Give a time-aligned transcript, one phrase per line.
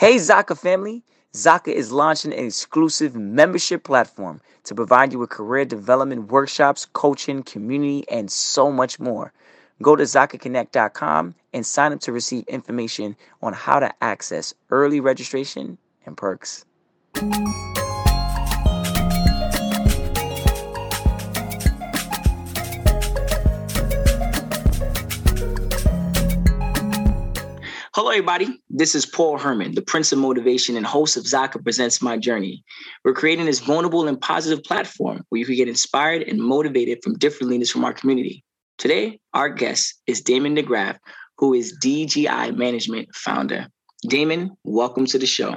[0.00, 1.02] Hey, Zaka family.
[1.34, 7.42] Zaka is launching an exclusive membership platform to provide you with career development workshops, coaching,
[7.42, 9.34] community, and so much more.
[9.82, 15.76] Go to ZakaConnect.com and sign up to receive information on how to access early registration
[16.06, 16.64] and perks.
[28.00, 28.58] Hello, everybody.
[28.70, 32.64] This is Paul Herman, the Prince of Motivation and host of Zaka Presents My Journey.
[33.04, 37.18] We're creating this vulnerable and positive platform where you can get inspired and motivated from
[37.18, 38.42] different leaders from our community.
[38.78, 40.96] Today, our guest is Damon DeGraff,
[41.36, 43.66] who is DGI Management founder.
[44.08, 45.56] Damon, welcome to the show.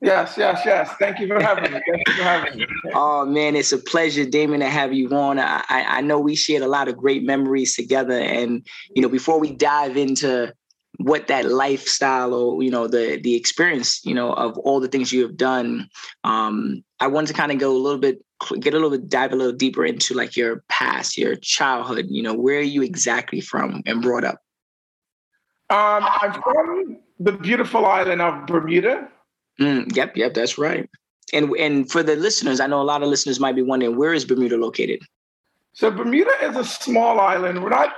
[0.00, 0.88] Yes, yes, yes.
[1.00, 1.80] Thank you for having me.
[1.90, 2.66] Thank you for having me.
[2.94, 5.40] Oh man, it's a pleasure, Damon, to have you on.
[5.40, 9.40] I, I know we shared a lot of great memories together, and you know, before
[9.40, 10.52] we dive into
[10.98, 15.12] what that lifestyle or you know the the experience you know of all the things
[15.12, 15.88] you have done
[16.24, 18.24] um i wanted to kind of go a little bit
[18.60, 22.22] get a little bit dive a little deeper into like your past your childhood you
[22.22, 24.40] know where are you exactly from and brought up.
[25.70, 29.08] Um i'm from the beautiful island of bermuda.
[29.60, 30.88] Mm, yep yep that's right.
[31.32, 34.14] And and for the listeners i know a lot of listeners might be wondering where
[34.14, 35.00] is bermuda located?
[35.72, 37.62] So bermuda is a small island.
[37.62, 37.92] We're not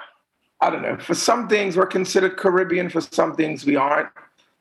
[0.60, 0.96] I don't know.
[0.98, 2.90] For some things, we're considered Caribbean.
[2.90, 4.08] For some things, we aren't.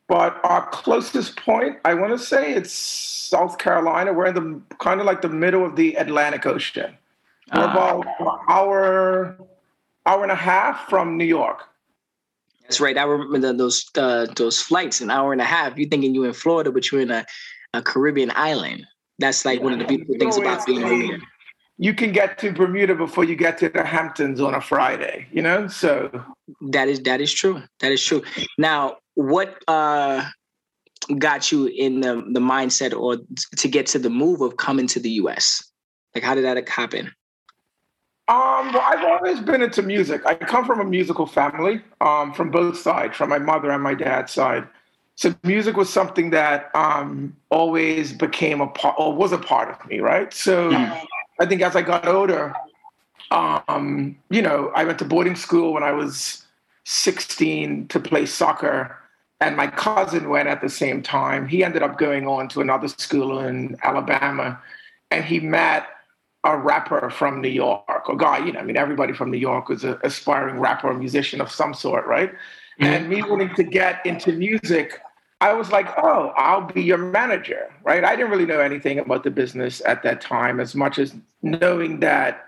[0.07, 4.13] But our closest point, I want to say, it's South Carolina.
[4.13, 6.95] We're in the kind of like the middle of the Atlantic Ocean.
[7.53, 9.37] We're uh, about an hour,
[10.05, 11.63] hour and a half from New York.
[12.61, 12.97] That's right.
[12.97, 15.77] I remember the, those uh, those flights, an hour and a half.
[15.77, 17.25] You're thinking you're in Florida, but you're in a,
[17.73, 18.85] a Caribbean island.
[19.19, 21.19] That's like one of the beautiful things about being here
[21.77, 25.41] you can get to Bermuda before you get to the Hamptons on a Friday, you
[25.41, 25.67] know?
[25.67, 26.09] So
[26.69, 27.61] that is that is true.
[27.79, 28.23] That is true.
[28.57, 30.25] Now, what uh
[31.19, 33.17] got you in the, the mindset or
[33.57, 35.63] to get to the move of coming to the US?
[36.15, 37.11] Like how did that happen?
[38.29, 40.21] Um, well, I've always been into music.
[40.25, 43.93] I come from a musical family, um, from both sides, from my mother and my
[43.93, 44.67] dad's side.
[45.15, 49.89] So music was something that um, always became a part, or was a part of
[49.89, 50.33] me, right?
[50.33, 51.05] So mm.
[51.39, 52.53] I think as I got older,
[53.31, 56.45] um, you know, I went to boarding school when I was
[56.85, 58.97] 16 to play soccer,
[59.39, 61.47] and my cousin went at the same time.
[61.47, 64.59] He ended up going on to another school in Alabama,
[65.11, 65.87] and he met
[66.43, 69.69] a rapper from New York, or guy, you know, I mean, everybody from New York
[69.69, 72.31] was an aspiring rapper or musician of some sort, right?
[72.79, 72.85] Mm-hmm.
[72.85, 75.01] And me wanting to get into music
[75.39, 78.03] I was like, oh, I'll be your manager, right?
[78.03, 81.99] I didn't really know anything about the business at that time as much as knowing
[81.99, 82.47] that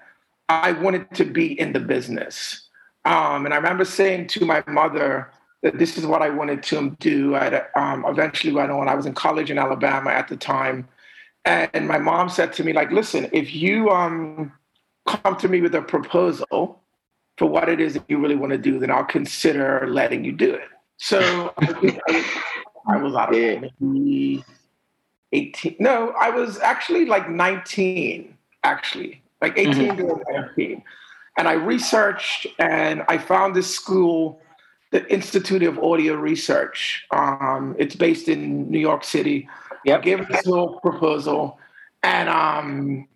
[0.50, 2.68] I wanted to be in the business.
[3.06, 6.96] Um, and I remember saying to my mother that this is what I wanted to
[7.00, 7.36] do.
[7.36, 8.88] I um, eventually went on.
[8.88, 10.88] I was in college in Alabama at the time.
[11.46, 14.52] And my mom said to me, like, listen, if you um,
[15.08, 16.82] come to me with a proposal
[17.38, 20.32] for what it is that you really want to do, then I'll consider letting you
[20.32, 20.68] do it.
[20.98, 22.26] So I
[22.98, 24.42] was out of yeah.
[25.32, 25.76] 18.
[25.80, 29.98] No, I was actually like 19, actually, like 18 mm-hmm.
[29.98, 30.84] to 19.
[31.38, 34.42] And I researched and I found this school,
[34.92, 37.06] the Institute of Audio Research.
[37.12, 39.48] Um, it's based in New York City.
[39.86, 40.00] Yep.
[40.00, 41.60] I gave her this little proposal
[42.04, 43.08] and um,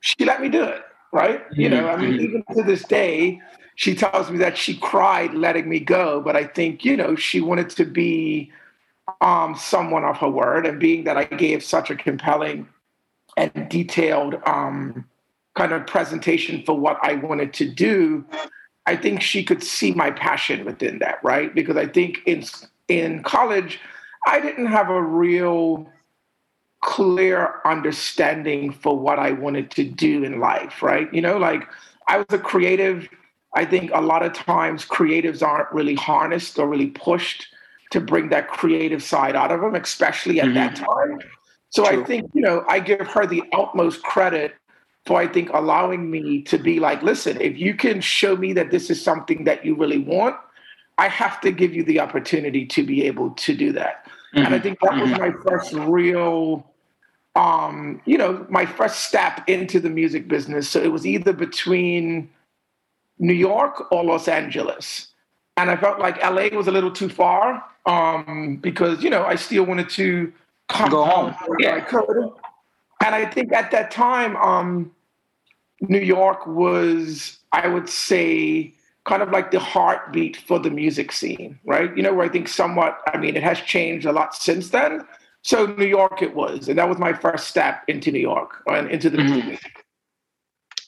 [0.00, 1.44] she let me do it, right?
[1.50, 1.60] Mm-hmm.
[1.60, 2.24] You know, I mean, mm-hmm.
[2.24, 3.40] even to this day,
[3.74, 7.40] she tells me that she cried letting me go, but I think, you know, she
[7.40, 8.50] wanted to be
[9.20, 12.68] um, someone of her word, and being that I gave such a compelling
[13.36, 15.04] and detailed um,
[15.56, 18.24] kind of presentation for what I wanted to do,
[18.86, 21.54] I think she could see my passion within that, right?
[21.54, 22.44] Because I think in
[22.88, 23.80] in college,
[24.26, 25.90] I didn't have a real
[26.80, 31.12] clear understanding for what I wanted to do in life, right?
[31.12, 31.64] You know, like
[32.06, 33.08] I was a creative.
[33.54, 37.48] I think a lot of times creatives aren't really harnessed or really pushed
[37.90, 40.54] to bring that creative side out of him, especially at mm-hmm.
[40.54, 41.18] that time.
[41.70, 42.02] So True.
[42.02, 44.54] I think, you know, I give her the utmost credit
[45.06, 48.70] for, I think, allowing me to be like, listen, if you can show me that
[48.70, 50.36] this is something that you really want,
[50.98, 54.04] I have to give you the opportunity to be able to do that.
[54.06, 54.38] Mm-hmm.
[54.38, 54.62] And I mm-hmm.
[54.62, 55.20] think that was mm-hmm.
[55.20, 56.70] my first real,
[57.36, 60.68] um, you know, my first step into the music business.
[60.68, 62.30] So it was either between
[63.18, 65.07] New York or Los Angeles.
[65.58, 69.34] And I felt like LA was a little too far um, because you know I
[69.34, 70.32] still wanted to
[70.68, 71.34] come go home.
[71.58, 72.30] Yeah, I could.
[73.04, 74.92] And I think at that time, um,
[75.80, 78.72] New York was, I would say,
[79.04, 81.96] kind of like the heartbeat for the music scene, right?
[81.96, 85.06] You know, where I think somewhat, I mean, it has changed a lot since then.
[85.42, 88.90] So New York it was, and that was my first step into New York and
[88.90, 89.48] into the mm-hmm.
[89.48, 89.86] music.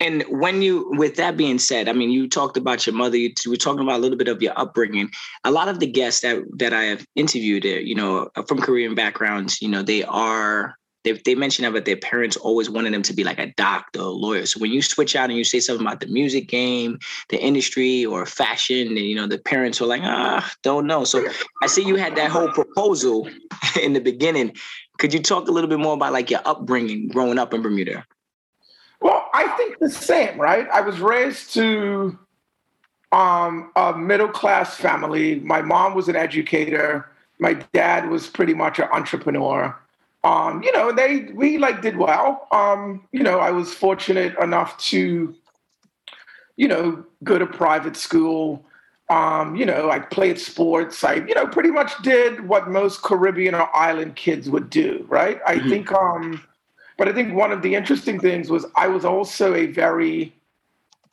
[0.00, 3.18] And when you, with that being said, I mean, you talked about your mother.
[3.18, 5.10] You were talking about a little bit of your upbringing.
[5.44, 8.94] A lot of the guests that that I have interviewed, uh, you know, from Korean
[8.94, 10.74] backgrounds, you know, they are
[11.04, 14.04] they they mentioned that their parents always wanted them to be like a doctor, a
[14.04, 14.46] lawyer.
[14.46, 16.98] So when you switch out and you say something about the music game,
[17.28, 21.04] the industry, or fashion, and you know, the parents were like, ah, don't know.
[21.04, 21.26] So
[21.62, 23.28] I see you had that whole proposal
[23.82, 24.56] in the beginning.
[24.98, 28.04] Could you talk a little bit more about like your upbringing growing up in Bermuda?
[29.00, 30.68] Well, I think the same, right?
[30.68, 32.18] I was raised to
[33.12, 35.40] um, a middle class family.
[35.40, 37.10] My mom was an educator.
[37.38, 39.76] My dad was pretty much an entrepreneur.
[40.22, 42.46] Um, you know, they we like did well.
[42.52, 45.34] Um, you know, I was fortunate enough to,
[46.56, 48.64] you know, go to private school.
[49.08, 51.02] Um, you know, I played sports.
[51.02, 55.40] I, you know, pretty much did what most Caribbean or island kids would do, right?
[55.46, 55.68] I mm-hmm.
[55.70, 56.44] think um
[57.00, 60.34] but I think one of the interesting things was I was also a very,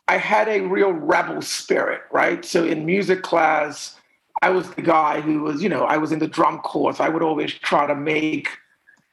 [0.09, 2.43] I had a real rebel spirit, right?
[2.43, 3.97] So in music class,
[4.41, 6.99] I was the guy who was, you know, I was in the drum course.
[6.99, 8.49] I would always try to make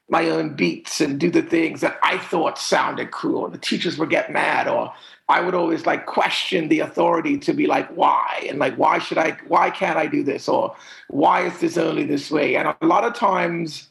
[0.08, 3.48] my own beats and do the things that I thought sounded cool.
[3.48, 4.92] The teachers would get mad, or
[5.28, 8.46] I would always like question the authority to be like, why?
[8.48, 10.48] And like, why should I, why can't I do this?
[10.48, 10.74] Or
[11.06, 12.56] why is this only this way?
[12.56, 13.90] And a lot of times,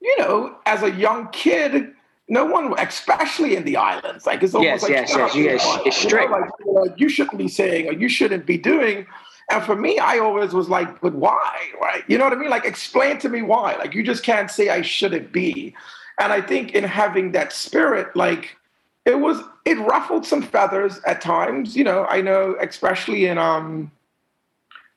[0.00, 1.92] you know, as a young kid,
[2.28, 5.78] no one, especially in the islands, like it's almost yes, like yes, yes, yes.
[5.84, 6.30] It's strict.
[6.30, 9.06] You, know, like, you shouldn't be saying or you shouldn't be doing.
[9.50, 11.70] And for me, I always was like, but why?
[11.80, 12.04] Right?
[12.06, 12.50] You know what I mean?
[12.50, 13.74] Like, explain to me why.
[13.76, 15.74] Like, you just can't say I shouldn't be.
[16.20, 18.56] And I think in having that spirit, like,
[19.04, 21.76] it was it ruffled some feathers at times.
[21.76, 23.90] You know, I know, especially in um,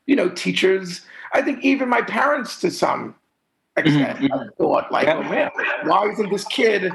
[0.05, 1.01] you know, teachers.
[1.33, 3.15] I think even my parents, to some
[3.77, 4.19] extent.
[4.19, 4.33] Mm-hmm.
[4.33, 5.51] I thought, like, oh man,
[5.83, 6.91] why isn't this kid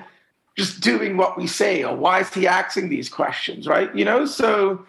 [0.56, 3.94] just doing what we say, or why is he asking these questions, right?
[3.94, 4.84] You know, so,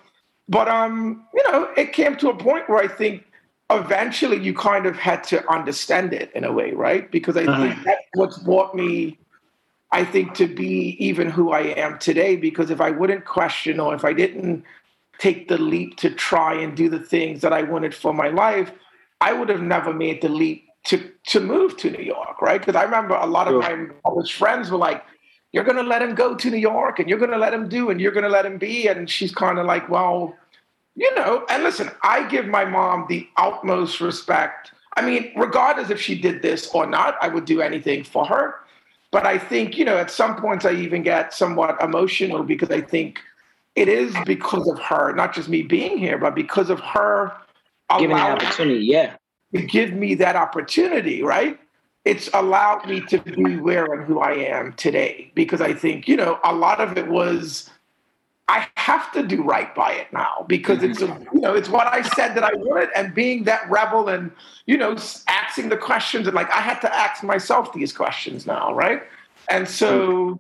[0.48, 3.26] but um, you know, it came to a point where I think
[3.70, 7.10] eventually you kind of had to understand it in a way, right?
[7.12, 7.62] Because I uh-huh.
[7.62, 9.18] think that's what's brought me.
[9.92, 13.96] I think to be even who I am today, because if I wouldn't question or
[13.96, 14.64] if I didn't
[15.20, 18.72] take the leap to try and do the things that I wanted for my life,
[19.22, 22.60] I would have never made the leap to to move to New York, right?
[22.60, 25.04] Because I remember a lot of my college friends were like,
[25.52, 27.70] "You're going to let him go to New York, and you're going to let him
[27.70, 30.36] do, and you're going to let him be," and she's kind of like, "Well,
[30.96, 34.72] you know." And listen, I give my mom the utmost respect.
[34.98, 38.56] I mean, regardless if she did this or not, I would do anything for her.
[39.12, 42.82] But I think, you know, at some points I even get somewhat emotional because I
[42.82, 43.20] think
[43.76, 47.32] it is because of her, not just me being here, but because of her
[47.98, 48.86] giving the opportunity.
[48.86, 49.16] Yeah,
[49.54, 51.60] to give me that opportunity, right?
[52.06, 56.16] It's allowed me to be where and who I am today because I think, you
[56.16, 57.70] know, a lot of it was
[58.50, 61.36] I have to do right by it now because it's a, mm-hmm.
[61.36, 64.32] you know it's what I said that I would and being that rebel and
[64.66, 64.98] you know
[65.28, 69.04] asking the questions and like I had to ask myself these questions now right?
[69.50, 70.36] And so mm-hmm.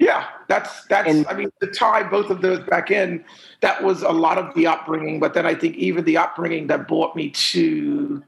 [0.00, 3.24] yeah that's that's and, I mean to tie both of those back in
[3.60, 6.88] that was a lot of the upbringing but then I think even the upbringing that
[6.88, 8.20] brought me to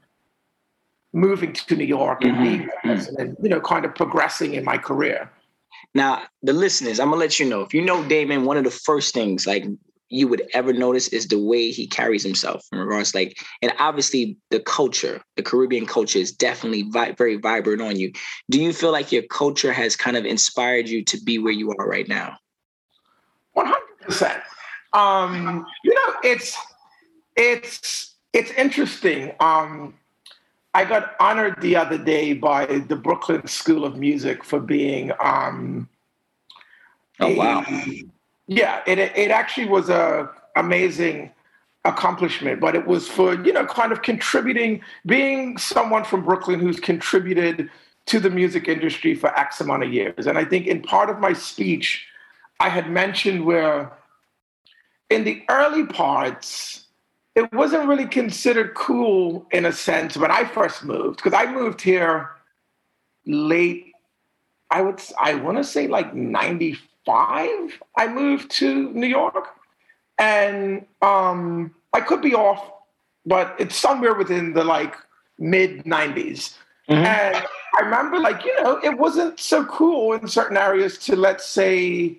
[1.13, 3.21] moving to New York and being mm-hmm.
[3.21, 5.31] and you know kind of progressing in my career.
[5.93, 8.71] Now, the listeners, I'm gonna let you know if you know Damon, one of the
[8.71, 9.65] first things like
[10.09, 14.37] you would ever notice is the way he carries himself in regards like and obviously
[14.51, 18.11] the culture the caribbean culture is definitely vi- very vibrant on you
[18.49, 21.73] do you feel like your culture has kind of inspired you to be where you
[21.77, 22.37] are right now
[23.57, 24.41] 100%
[24.93, 26.57] um you know it's
[27.35, 29.93] it's it's interesting um
[30.77, 35.11] I got honored the other day by the Brooklyn School of Music for being.
[35.19, 35.89] Um,
[37.19, 37.65] oh wow!
[38.45, 41.31] yeah, it it actually was a amazing
[41.83, 46.79] accomplishment, but it was for you know kind of contributing, being someone from Brooklyn who's
[46.79, 47.71] contributed
[48.05, 50.27] to the music industry for X amount of years.
[50.27, 52.05] And I think in part of my speech,
[52.59, 53.93] I had mentioned where
[55.09, 56.86] in the early parts
[57.37, 61.79] it wasn't really considered cool in a sense when I first moved because I moved
[61.81, 62.31] here
[63.27, 63.93] late.
[64.71, 67.79] I would I want to say like '95.
[67.95, 69.49] I moved to New York,
[70.17, 72.71] and um, I could be off,
[73.23, 74.95] but it's somewhere within the like
[75.37, 76.55] mid '90s.
[76.89, 77.05] Mm-hmm.
[77.05, 77.45] And
[77.77, 82.17] I remember, like you know, it wasn't so cool in certain areas to let's say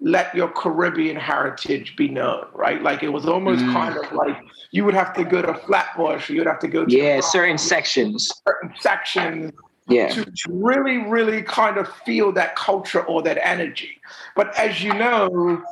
[0.00, 2.82] let your Caribbean heritage be known, right?
[2.82, 3.72] Like it was almost mm.
[3.72, 4.36] kind of like
[4.70, 7.56] you would have to go to Flatbush, or you'd have to go to yeah, certain
[7.56, 9.52] sections, certain sections,
[9.88, 14.00] yeah, to, to really, really kind of feel that culture or that energy.
[14.34, 15.62] But as you know,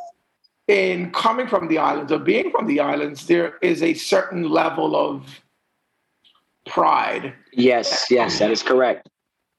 [0.69, 4.97] in coming from the islands or being from the islands, there is a certain level
[4.97, 5.41] of
[6.67, 7.35] pride.
[7.53, 9.09] Yes, yes, that is correct.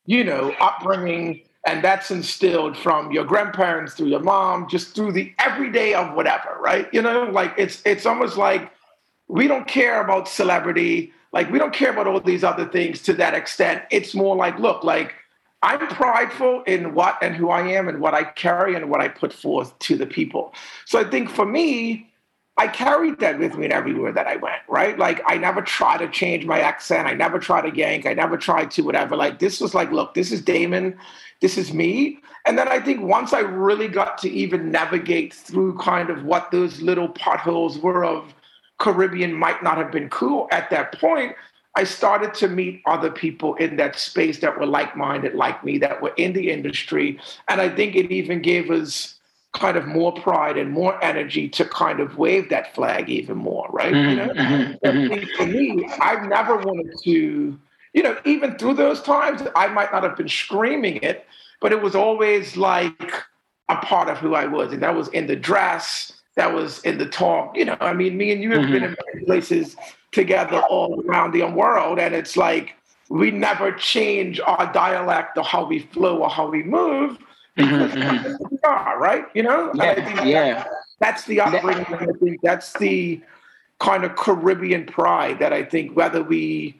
[0.07, 5.33] You know, upbringing and that's instilled from your grandparents through your mom just through the
[5.39, 6.87] everyday of whatever right?
[6.93, 8.71] You know like it's it's almost like
[9.27, 13.13] we don't care about celebrity like we don't care about all these other things to
[13.13, 13.83] that extent.
[13.91, 15.13] It's more like look like
[15.63, 19.07] i'm prideful in what and who i am and what i carry and what i
[19.07, 20.53] put forth to the people.
[20.85, 22.09] So i think for me
[22.57, 24.97] I carried that with me everywhere that I went, right?
[24.97, 27.07] Like I never tried to change my accent.
[27.07, 28.05] I never tried to yank.
[28.05, 29.17] I never tried to whatever.
[29.17, 30.97] Like this was like, look, this is Damon
[31.41, 32.19] this is me.
[32.45, 36.51] And then I think once I really got to even navigate through kind of what
[36.51, 38.33] those little potholes were of
[38.77, 41.35] Caribbean might not have been cool at that point,
[41.75, 45.77] I started to meet other people in that space that were like minded, like me,
[45.79, 47.19] that were in the industry.
[47.49, 49.14] And I think it even gave us
[49.55, 53.67] kind of more pride and more energy to kind of wave that flag even more,
[53.71, 53.93] right?
[53.93, 54.33] Mm-hmm, you know?
[54.33, 55.35] Mm-hmm, mm-hmm.
[55.35, 57.59] for me, I've never wanted to
[57.95, 61.25] you know, even through those times, I might not have been screaming it,
[61.61, 63.13] but it was always like
[63.69, 64.73] a part of who I was.
[64.73, 67.55] And that was in the dress, that was in the talk.
[67.55, 68.73] You know, I mean, me and you have mm-hmm.
[68.73, 69.77] been in many places
[70.11, 72.75] together all around the world, and it's like
[73.07, 77.17] we never change our dialect or how we flow or how we move.
[77.57, 78.45] Mm-hmm, mm-hmm.
[78.51, 79.25] we are, right?
[79.33, 79.71] You know?
[79.75, 80.23] Yeah.
[80.25, 80.67] yeah.
[80.99, 81.85] that's the upbringing.
[81.85, 83.21] I think that's the
[83.79, 86.79] kind of Caribbean pride that I think whether we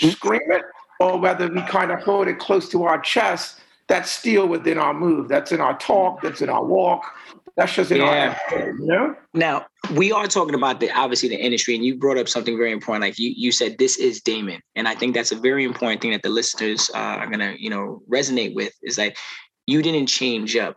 [0.00, 0.62] scream it
[1.00, 4.94] or whether we kind of hold it close to our chest, that's still within our
[4.94, 5.28] move.
[5.28, 7.04] That's in our talk, that's in our walk.
[7.56, 8.38] That's just in yeah.
[8.50, 9.14] our you know?
[9.34, 12.72] Now we are talking about the obviously the industry, and you brought up something very
[12.72, 13.02] important.
[13.02, 14.60] Like you you said this is Damon.
[14.74, 17.68] And I think that's a very important thing that the listeners uh, are gonna, you
[17.68, 19.16] know, resonate with is that
[19.66, 20.76] you didn't change up,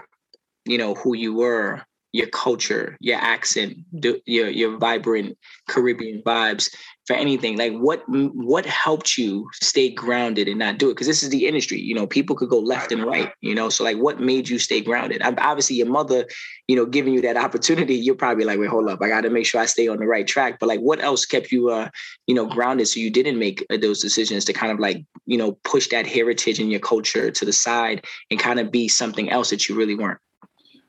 [0.65, 5.37] you know, who you were your culture, your accent, your your vibrant
[5.67, 6.73] Caribbean vibes
[7.05, 7.57] for anything.
[7.57, 10.93] Like what what helped you stay grounded and not do it?
[10.93, 11.79] Because this is the industry.
[11.79, 13.31] You know, people could go left and right.
[13.41, 15.21] You know, so like what made you stay grounded?
[15.23, 16.25] Obviously, your mother,
[16.67, 17.95] you know, giving you that opportunity.
[17.95, 20.07] You're probably like, wait, hold up, I got to make sure I stay on the
[20.07, 20.59] right track.
[20.59, 21.89] But like, what else kept you, uh,
[22.27, 25.37] you know, grounded so you didn't make uh, those decisions to kind of like, you
[25.37, 29.29] know, push that heritage and your culture to the side and kind of be something
[29.29, 30.19] else that you really weren't.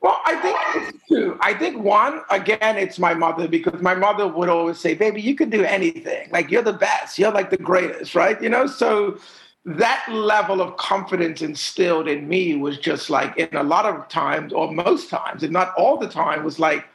[0.01, 1.37] Well, I think it's two.
[1.41, 5.35] I think one, again, it's my mother because my mother would always say, baby, you
[5.35, 6.29] can do anything.
[6.31, 7.17] Like you're the best.
[7.17, 8.41] You're like the greatest, right?
[8.41, 9.17] You know, so
[9.65, 14.53] that level of confidence instilled in me was just like in a lot of times,
[14.53, 16.85] or most times, and not all the time, was like,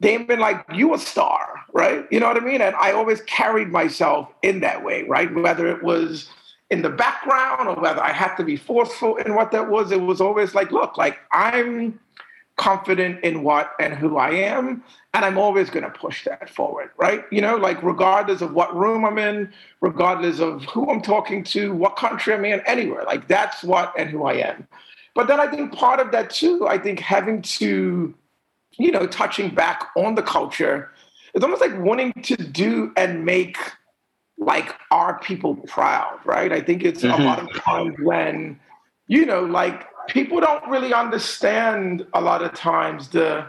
[0.00, 2.06] they've been like you a star, right?
[2.10, 2.60] You know what I mean?
[2.60, 5.32] And I always carried myself in that way, right?
[5.32, 6.28] Whether it was
[6.70, 10.00] in the background or whether I had to be forceful in what that was, it
[10.00, 12.00] was always like, look, like I'm
[12.56, 14.82] confident in what and who I am.
[15.14, 17.24] And I'm always going to push that forward, right?
[17.30, 21.74] You know, like regardless of what room I'm in, regardless of who I'm talking to,
[21.74, 24.66] what country I'm in, anywhere, like that's what and who I am.
[25.14, 28.14] But then I think part of that too, I think having to,
[28.78, 30.90] you know, touching back on the culture,
[31.34, 33.58] it's almost like wanting to do and make
[34.38, 36.52] like our people proud, right?
[36.52, 37.20] I think it's mm-hmm.
[37.20, 38.58] a lot of times when,
[39.06, 43.48] you know, like people don't really understand a lot of times the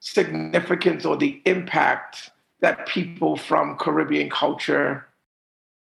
[0.00, 2.30] significance or the impact
[2.60, 5.06] that people from Caribbean culture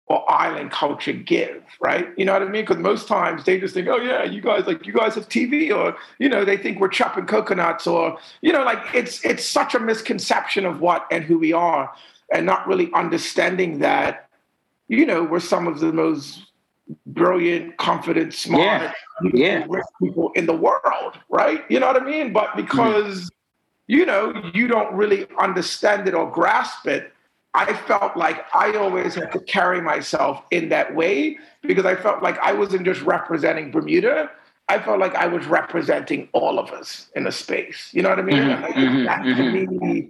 [0.09, 2.09] or island culture give, right?
[2.17, 2.63] You know what I mean?
[2.63, 5.71] Because most times they just think, oh yeah, you guys like you guys have TV,
[5.75, 9.75] or you know, they think we're chopping coconuts, or you know, like it's it's such
[9.75, 11.93] a misconception of what and who we are,
[12.33, 14.29] and not really understanding that,
[14.87, 16.48] you know, we're some of the most
[17.05, 18.93] brilliant, confident, smart,
[19.33, 19.65] yeah.
[19.67, 19.81] yeah.
[20.01, 21.63] people in the world, right?
[21.69, 22.33] You know what I mean?
[22.33, 23.27] But because mm-hmm.
[23.87, 27.13] you know you don't really understand it or grasp it,
[27.53, 32.21] I felt like I always had to carry myself in that way because I felt
[32.21, 34.31] like I wasn't just representing Bermuda.
[34.67, 37.89] I felt like I was representing all of us in a space.
[37.91, 38.37] You know what I mean?
[38.37, 38.63] Mm-hmm.
[38.63, 39.03] I mm-hmm.
[39.05, 39.87] that to mm-hmm.
[39.87, 40.09] me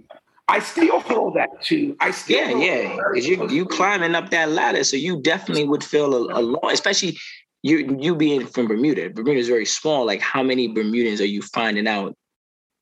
[0.50, 1.96] I still feel that too.
[2.00, 6.12] I still yeah yeah you you climbing up that ladder, so you definitely would feel
[6.12, 7.16] a lot, especially
[7.62, 9.10] you you being from Bermuda.
[9.10, 10.04] Bermuda is very small.
[10.04, 12.16] Like how many Bermudans are you finding out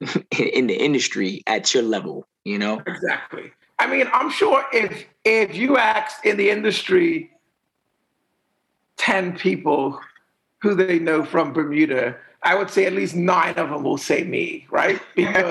[0.39, 2.27] in the industry at your level?
[2.45, 3.53] You know exactly.
[3.79, 7.31] I mean, I'm sure if if you asked in the industry
[8.97, 10.01] ten people
[10.63, 14.23] who they know from Bermuda, I would say at least nine of them will say
[14.23, 15.01] me, right?
[15.17, 15.45] Because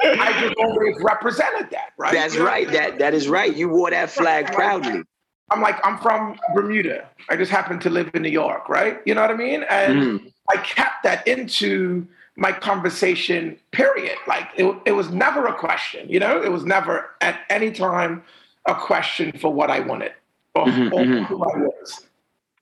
[0.00, 2.12] I just always represented that, right?
[2.12, 2.70] That's you know right.
[2.70, 3.54] That that is right.
[3.54, 5.02] You wore that flag proudly.
[5.50, 7.08] I'm like, I'm from Bermuda.
[7.28, 9.00] I just happen to live in New York, right?
[9.04, 9.64] You know what I mean?
[9.64, 10.32] And mm.
[10.48, 12.06] I kept that into
[12.36, 14.16] my conversation, period.
[14.28, 18.22] Like it, it was never a question, you know, it was never at any time
[18.66, 20.12] a question for what I wanted
[20.54, 21.24] or, mm-hmm, or mm-hmm.
[21.24, 22.06] who I was.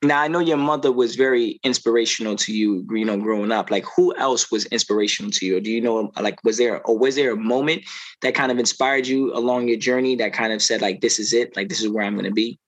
[0.02, 3.70] Now I know your mother was very inspirational to you, you know, growing up.
[3.70, 5.56] Like who else was inspirational to you?
[5.56, 7.82] Or do you know like was there or was there a moment
[8.22, 11.32] that kind of inspired you along your journey that kind of said like this is
[11.32, 12.58] it, like this is where I'm gonna be?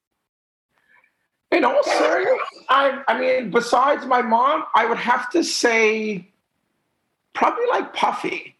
[1.52, 6.28] In all serious, I I mean, besides my mom, I would have to say
[7.32, 8.56] probably like Puffy.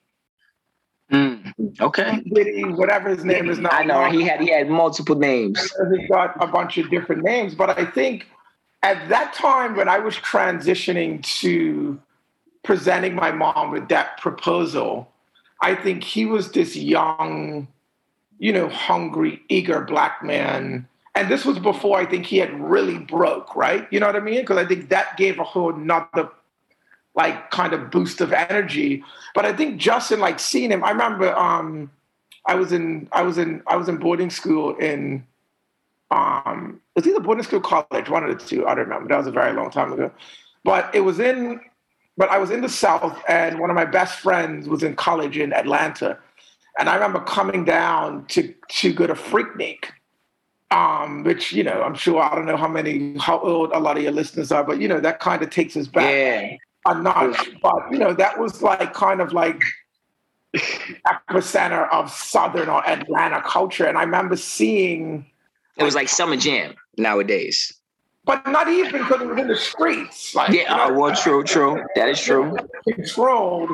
[1.13, 2.23] Mm, okay.
[2.33, 3.71] Diddy, whatever his name is now.
[3.71, 5.61] I know he had he had multiple names.
[5.99, 8.27] He got a bunch of different names, but I think
[8.83, 12.01] at that time when I was transitioning to
[12.63, 15.11] presenting my mom with that proposal,
[15.61, 17.69] I think he was this young,
[18.39, 20.87] you know, hungry, eager black man.
[21.15, 23.87] And this was before I think he had really broke, right?
[23.91, 24.41] You know what I mean?
[24.41, 26.31] Because I think that gave a whole nother
[27.15, 29.05] like kind of boost of energy.
[29.35, 31.91] But I think Justin, like seeing him, I remember um
[32.47, 35.27] I was in I was in I was in boarding school in
[36.11, 38.67] um, was either boarding school, college, one of the two.
[38.67, 39.09] I don't remember.
[39.09, 40.11] That was a very long time ago.
[40.65, 41.61] But it was in,
[42.17, 45.39] but I was in the South, and one of my best friends was in college
[45.39, 46.19] in Atlanta,
[46.79, 49.87] and I remember coming down to to go to Freaknik,
[50.71, 53.97] um, which you know I'm sure I don't know how many how old a lot
[53.97, 56.57] of your listeners are, but you know that kind of takes us back yeah.
[56.87, 57.51] a notch.
[57.63, 59.63] But you know that was like kind of like
[60.55, 65.25] epicenter of Southern or Atlanta culture, and I remember seeing
[65.81, 67.73] it was like summer jam nowadays.
[68.25, 70.35] But not even because it was in the streets.
[70.35, 71.83] Like, yeah, you know, well, true, true.
[71.97, 72.55] That is true.
[72.87, 73.71] Controlled.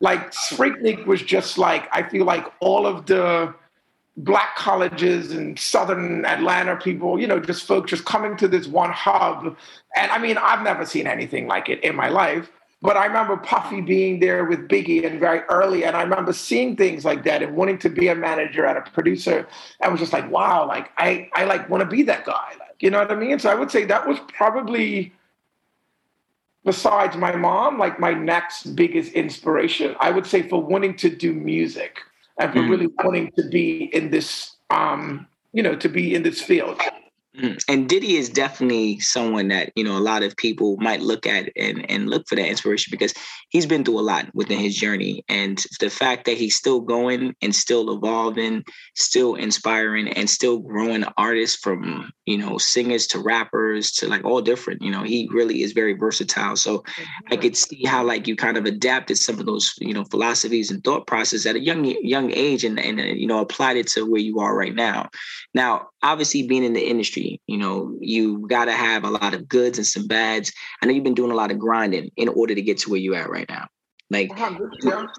[0.00, 3.54] Like Freaknik was just like I feel like all of the
[4.16, 8.90] black colleges and southern Atlanta people, you know, just folks just coming to this one
[8.90, 9.56] hub.
[9.96, 12.50] And I mean, I've never seen anything like it in my life.
[12.84, 16.76] But I remember Puffy being there with Biggie and very early, and I remember seeing
[16.76, 19.48] things like that and wanting to be a manager and a producer.
[19.80, 22.50] I was just like, wow, like I, I like want to be that guy.
[22.60, 23.38] Like, you know what I mean?
[23.38, 25.14] So I would say that was probably
[26.66, 29.96] besides my mom, like my next biggest inspiration.
[29.98, 32.00] I would say for wanting to do music
[32.38, 32.68] and for mm.
[32.68, 36.78] really wanting to be in this um, you know, to be in this field.
[37.36, 41.26] Mm, and Diddy is definitely someone that you know a lot of people might look
[41.26, 43.12] at and and look for that inspiration because
[43.48, 47.34] he's been through a lot within his journey, and the fact that he's still going
[47.42, 48.62] and still evolving,
[48.94, 54.40] still inspiring, and still growing artists from you know singers to rappers to like all
[54.40, 54.80] different.
[54.80, 56.54] You know, he really is very versatile.
[56.54, 56.84] So
[57.32, 60.70] I could see how like you kind of adapted some of those you know philosophies
[60.70, 64.08] and thought process at a young young age, and and you know applied it to
[64.08, 65.10] where you are right now.
[65.52, 69.48] Now, obviously, being in the industry you know, you got to have a lot of
[69.48, 70.52] goods and some bads.
[70.80, 73.00] I know you've been doing a lot of grinding in order to get to where
[73.00, 73.68] you're at right now.
[74.10, 74.30] Like,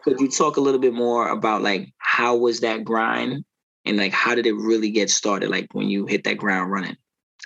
[0.03, 3.43] could you talk a little bit more about like how was that grind
[3.83, 5.49] and like how did it really get started?
[5.49, 6.97] Like when you hit that ground running.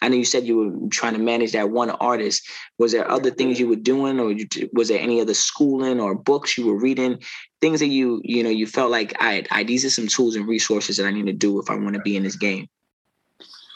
[0.01, 2.47] I know you said you were trying to manage that one artist.
[2.77, 6.15] Was there other things you were doing, or you, was there any other schooling or
[6.15, 7.19] books you were reading?
[7.59, 10.47] Things that you you know you felt like I, I these are some tools and
[10.47, 12.67] resources that I need to do if I want to be in this game.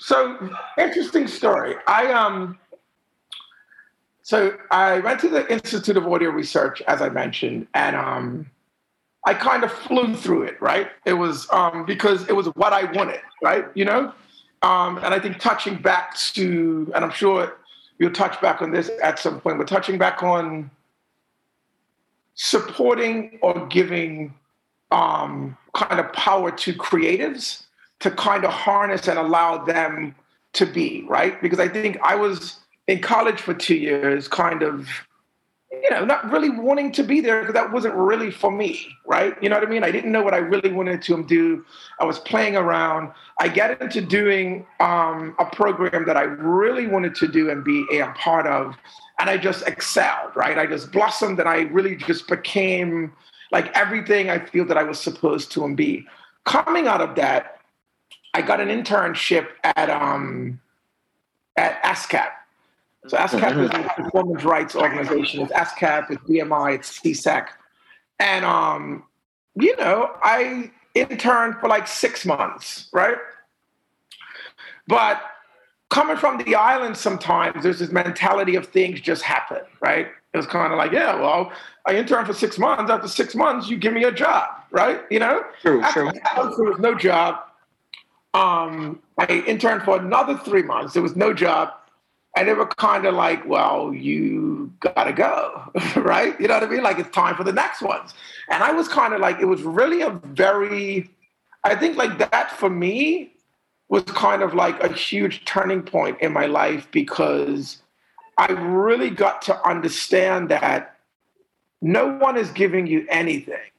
[0.04, 0.38] So
[0.78, 1.76] interesting story.
[1.88, 2.60] I um
[4.22, 8.52] so I went to the Institute of Audio Research, as I mentioned, and um
[9.26, 10.89] I kind of flew through it, right?
[11.06, 13.66] It was um because it was what I wanted, right?
[13.76, 14.13] You know?
[14.62, 17.58] Um, and I think touching back to, and I'm sure
[17.98, 20.70] you'll touch back on this at some point, but touching back on
[22.36, 24.34] supporting or giving
[24.92, 27.63] um, kind of power to creatives
[28.04, 30.13] to kind of harness and allow them
[30.52, 31.42] to be, right?
[31.42, 34.89] Because I think I was in college for two years, kind of,
[35.72, 39.42] you know, not really wanting to be there because that wasn't really for me, right?
[39.42, 39.86] You know what I mean?
[39.86, 41.63] I didn't know what I really wanted to do.
[42.02, 43.13] I was playing around.
[43.39, 47.88] I got into doing um, a program that I really wanted to do and be
[48.00, 48.76] a part of.
[49.18, 50.58] And I just excelled, right?
[50.58, 53.13] I just blossomed and I really just became
[53.54, 56.06] like everything I feel that I was supposed to and be.
[56.44, 57.62] Coming out of that,
[58.34, 60.60] I got an internship at um
[61.56, 62.30] at ASCAP.
[63.08, 65.41] So ASCAP is a performance rights organization.
[65.41, 67.48] It's ASCAP, it's BMI, it's SESAC.
[68.19, 69.04] And um,
[69.56, 73.17] you know, I interned for like six months, right?
[74.88, 75.22] But
[75.89, 80.08] coming from the island sometimes there's this mentality of things just happen, right?
[80.34, 81.52] It was kind of like, yeah, well,
[81.86, 82.89] I interned for six months.
[82.89, 85.02] After six months, you give me a job, right?
[85.12, 85.43] You know?
[85.62, 86.06] True, After true.
[86.06, 87.43] Months, there was no job.
[88.34, 90.93] Um, I interned for another three months.
[90.93, 91.74] There was no job.
[92.36, 96.39] And they were kind of like, well, you gotta go, right?
[96.39, 96.82] You know what I mean?
[96.82, 98.15] Like it's time for the next ones.
[98.50, 101.12] And I was kind of like, it was really a very,
[101.63, 103.34] I think like that for me
[103.88, 107.84] was kind of like a huge turning point in my life because
[108.39, 110.98] I really got to understand that
[111.84, 113.69] no one is giving you anything,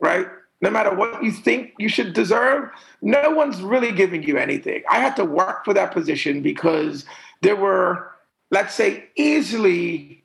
[0.00, 0.26] right?
[0.60, 4.82] No matter what you think you should deserve, no one's really giving you anything.
[4.90, 7.04] I had to work for that position because
[7.42, 8.10] there were,
[8.50, 10.24] let's say, easily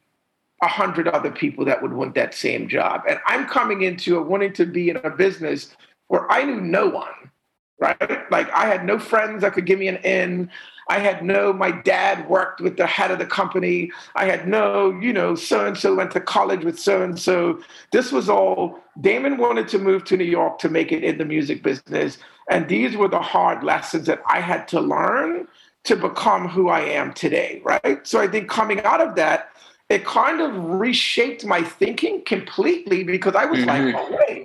[0.63, 3.03] a hundred other people that would want that same job.
[3.07, 5.75] And I'm coming into wanting to be in a business
[6.07, 7.31] where I knew no one,
[7.79, 8.31] right?
[8.31, 10.49] Like I had no friends that could give me an in.
[10.89, 13.91] I had no, my dad worked with the head of the company.
[14.15, 17.61] I had no, you know, so and so went to college with so and so.
[17.91, 21.25] This was all, Damon wanted to move to New York to make it in the
[21.25, 22.17] music business.
[22.49, 25.47] And these were the hard lessons that I had to learn
[25.85, 28.05] to become who I am today, right?
[28.07, 29.49] So I think coming out of that,
[29.89, 33.95] it kind of reshaped my thinking completely because I was mm-hmm.
[33.95, 34.42] like, oh, wait,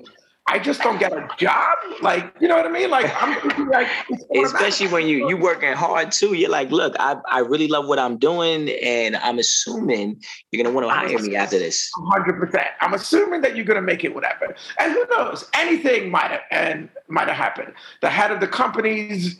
[0.50, 1.76] I just don't get a job.
[2.00, 2.90] Like, you know what I mean?
[2.90, 3.88] Like, I'm like,
[4.34, 6.34] especially when you you working hard too.
[6.34, 10.74] You're like, look, I, I really love what I'm doing, and I'm assuming you're gonna
[10.74, 11.90] want to hire me after this.
[11.94, 12.68] Hundred percent.
[12.80, 14.54] I'm assuming that you're gonna make it whatever.
[14.78, 15.44] And who knows?
[15.54, 17.74] Anything might have and might have happened.
[18.00, 19.38] The head of the company's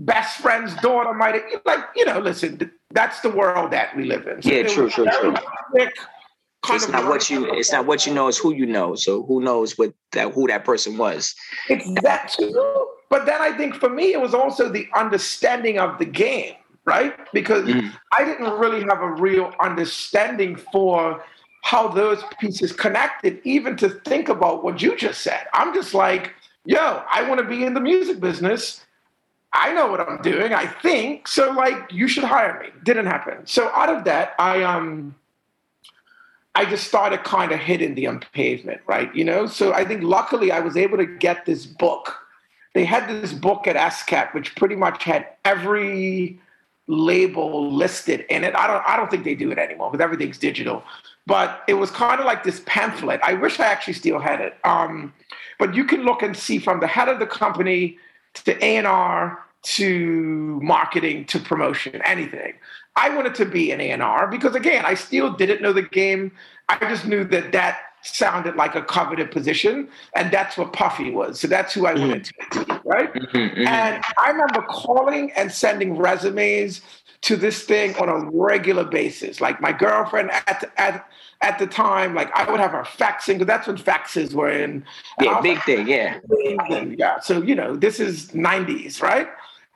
[0.00, 4.26] best friend's daughter might have like, you know, listen, that's the world that we live
[4.26, 4.42] in.
[4.42, 5.34] So yeah, true, true, true.
[5.70, 5.94] Quick,
[6.70, 8.94] it's not what you it's not what you know it's who you know.
[8.94, 11.34] So who knows what that who that person was.
[11.68, 15.98] It's that too but then i think for me it was also the understanding of
[15.98, 17.14] the game right?
[17.34, 17.92] Because mm.
[18.16, 21.22] i didn't really have a real understanding for
[21.62, 25.46] how those pieces connected even to think about what you just said.
[25.52, 28.84] I'm just like yo i want to be in the music business.
[29.52, 31.28] I know what i'm doing i think.
[31.28, 32.68] So like you should hire me.
[32.84, 33.46] Didn't happen.
[33.46, 35.14] So out of that i um
[36.54, 39.14] I just started kind of hitting the pavement, right?
[39.14, 42.16] You know, so I think luckily I was able to get this book.
[42.74, 46.40] They had this book at ASCAP, which pretty much had every
[46.88, 48.56] label listed in it.
[48.56, 50.82] I don't, I don't think they do it anymore because everything's digital.
[51.26, 53.20] But it was kind of like this pamphlet.
[53.22, 54.56] I wish I actually still had it.
[54.64, 55.12] Um,
[55.58, 57.98] but you can look and see from the head of the company
[58.44, 62.54] to A and R to marketing to promotion, anything.
[62.98, 66.32] I wanted to be an A&R because again, I still didn't know the game.
[66.68, 71.38] I just knew that that sounded like a coveted position, and that's what Puffy was.
[71.38, 72.08] So that's who I mm-hmm.
[72.08, 73.14] wanted to be, right?
[73.14, 73.68] Mm-hmm, mm-hmm.
[73.68, 76.80] And I remember calling and sending resumes
[77.20, 79.40] to this thing on a regular basis.
[79.40, 81.08] Like my girlfriend at at
[81.40, 84.84] at the time, like I would have her faxing because that's when faxes were in.
[85.20, 86.18] Yeah, big like, thing, yeah.
[86.98, 87.20] yeah.
[87.20, 89.28] So you know, this is '90s, right?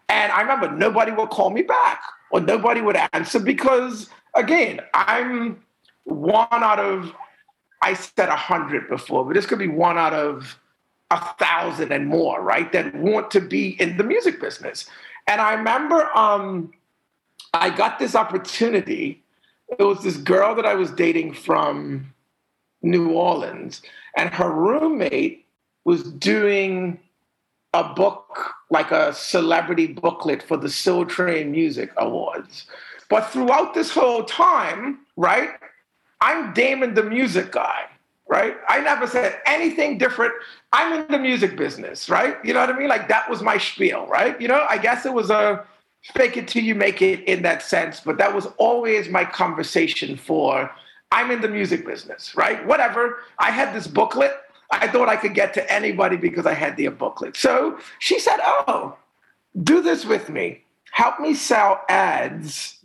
[0.08, 5.62] And I remember nobody would call me back or nobody would answer because, again, I'm
[6.04, 7.14] one out of,
[7.82, 10.58] I said a hundred before, but this could be one out of
[11.10, 12.72] a thousand and more, right?
[12.72, 14.86] That want to be in the music business.
[15.28, 16.72] And I remember um,
[17.52, 19.22] I got this opportunity.
[19.78, 22.12] It was this girl that I was dating from
[22.80, 23.82] New Orleans,
[24.16, 25.46] and her roommate
[25.84, 26.98] was doing
[27.74, 32.66] a book, like a celebrity booklet for the Soul Train Music Awards.
[33.08, 35.50] But throughout this whole time, right,
[36.20, 37.84] I'm Damon the music guy,
[38.28, 38.56] right?
[38.68, 40.32] I never said anything different.
[40.72, 42.36] I'm in the music business, right?
[42.44, 42.88] You know what I mean?
[42.88, 44.38] Like that was my spiel, right?
[44.40, 45.64] You know, I guess it was a
[46.14, 50.16] fake it till you make it in that sense, but that was always my conversation
[50.16, 50.70] for
[51.10, 52.66] I'm in the music business, right?
[52.66, 53.18] Whatever.
[53.38, 54.32] I had this booklet
[54.72, 57.36] I thought I could get to anybody because I had the booklet.
[57.36, 58.96] So she said, Oh,
[59.62, 60.62] do this with me.
[60.90, 62.78] Help me sell ads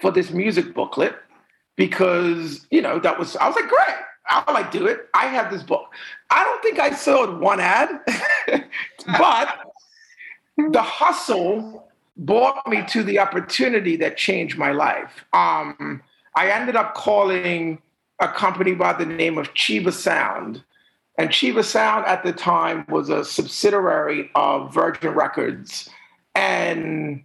[0.00, 1.16] for this music booklet
[1.76, 3.96] because, you know, that was, I was like, Great.
[4.28, 5.08] I'll like do it.
[5.14, 5.92] I have this book.
[6.30, 7.88] I don't think I sold one ad,
[9.06, 9.58] but
[10.56, 15.24] the hustle brought me to the opportunity that changed my life.
[15.32, 16.02] Um,
[16.36, 17.82] I ended up calling
[18.20, 20.62] a company by the name of Cheeba Sound
[21.18, 25.88] and Cheeba Sound at the time was a subsidiary of Virgin Records.
[26.34, 27.24] And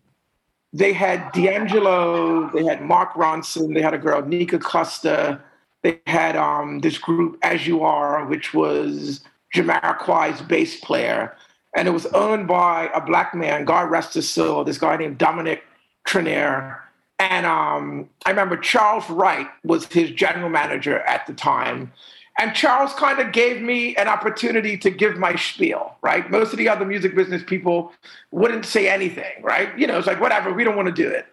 [0.73, 5.41] they had D'Angelo, they had Mark Ronson, they had a girl, Nikka Costa,
[5.84, 9.21] they had um, this group, As You Are, which was
[9.56, 11.36] Jamiroquai's bass player.
[11.76, 15.17] And it was owned by a black man, God rest his soul, this guy named
[15.17, 15.63] Dominique
[16.06, 16.80] Trenier.
[17.19, 21.91] And um, I remember Charles Wright was his general manager at the time.
[22.39, 26.30] And Charles kind of gave me an opportunity to give my spiel, right?
[26.30, 27.91] Most of the other music business people
[28.30, 29.76] wouldn't say anything, right?
[29.78, 31.26] You know, it's like, whatever, we don't want to do it.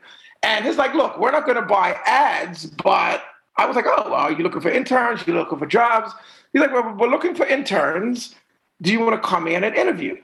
[0.43, 3.23] And it's like, look, we're not going to buy ads, but
[3.57, 6.13] I was like, oh, well, you're looking for interns, you're looking for jobs.
[6.53, 8.35] He's like, well, we're looking for interns.
[8.81, 10.17] Do you want to come in and interview?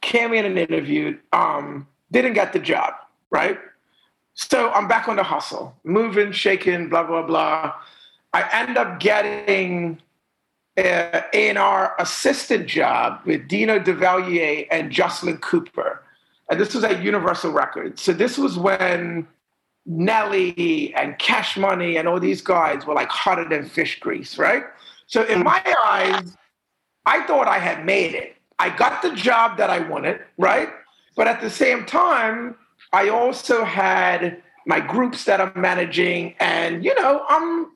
[0.00, 2.94] Came in and interviewed, um, didn't get the job,
[3.30, 3.58] right?
[4.34, 7.74] So I'm back on the hustle, moving, shaking, blah, blah, blah.
[8.32, 10.00] I end up getting
[10.76, 16.02] uh, an A&R assistant job with Dino Delvaille and Jocelyn Cooper.
[16.50, 18.00] And this was at Universal Records.
[18.00, 19.26] So this was when
[19.84, 24.64] Nelly and Cash Money and all these guys were like hotter than fish grease, right?
[25.06, 26.36] So in my eyes,
[27.04, 28.36] I thought I had made it.
[28.58, 30.68] I got the job that I wanted, right?
[31.16, 32.54] But at the same time,
[32.92, 37.72] I also had my groups that I'm managing, and you know, I'm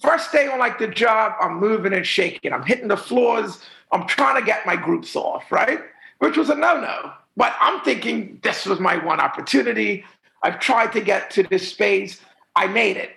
[0.00, 2.52] first day on like the job, I'm moving and shaking.
[2.52, 3.60] I'm hitting the floors.
[3.92, 5.80] I'm trying to get my groups off, right?
[6.18, 7.12] Which was a no-no.
[7.36, 10.04] But I'm thinking this was my one opportunity.
[10.42, 12.20] I've tried to get to this space.
[12.54, 13.10] I made it.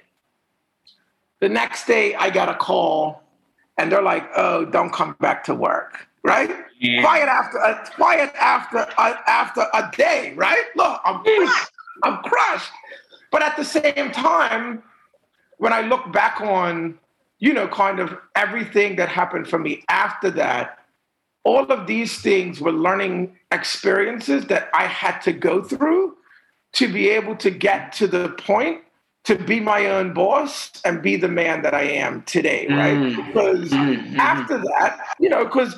[1.39, 3.21] The next day, I got a call,
[3.77, 6.53] and they're like, "Oh, don't come back to work." Right?
[6.79, 7.01] Yeah.
[7.01, 10.33] Quiet after a quiet after a, after a day.
[10.35, 10.65] Right?
[10.75, 11.71] Look, I'm crushed.
[12.03, 12.71] I'm crushed.
[13.31, 14.83] But at the same time,
[15.59, 16.97] when I look back on,
[17.37, 20.79] you know, kind of everything that happened for me after that,
[21.43, 26.17] all of these things were learning experiences that I had to go through
[26.73, 28.81] to be able to get to the point
[29.25, 32.97] to be my own boss and be the man that I am today, right?
[32.97, 33.27] Mm.
[33.27, 34.19] Because mm-hmm.
[34.19, 35.75] after that, you know, because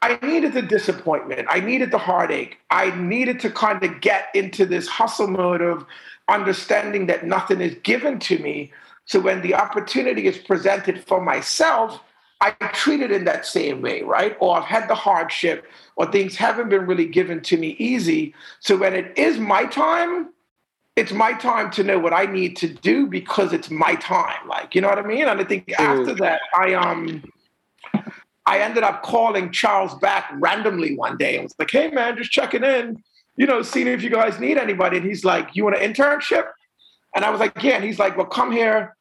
[0.00, 4.64] I needed the disappointment, I needed the heartache, I needed to kind of get into
[4.64, 5.84] this hustle mode of
[6.28, 8.72] understanding that nothing is given to me.
[9.08, 12.00] So when the opportunity is presented for myself,
[12.42, 14.36] I treat it in that same way, right?
[14.38, 15.64] Or I've had the hardship,
[15.96, 18.34] or things haven't been really given to me easy.
[18.60, 20.28] So when it is my time,
[20.94, 24.46] it's my time to know what I need to do because it's my time.
[24.46, 25.26] Like, you know what I mean?
[25.26, 27.24] And I think after that, I um
[28.44, 32.30] I ended up calling Charles back randomly one day and was like, hey man, just
[32.30, 33.02] checking in,
[33.36, 34.98] you know, seeing if you guys need anybody.
[34.98, 36.48] And he's like, You want an internship?
[37.16, 37.76] And I was like, Yeah.
[37.76, 38.94] And he's like, Well, come here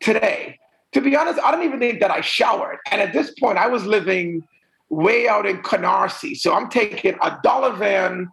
[0.00, 0.58] today
[0.92, 2.78] to be honest, I don't even think that I showered.
[2.90, 4.46] And at this point, I was living
[4.88, 6.36] way out in Canarsie.
[6.36, 8.30] So I'm taking a dollar van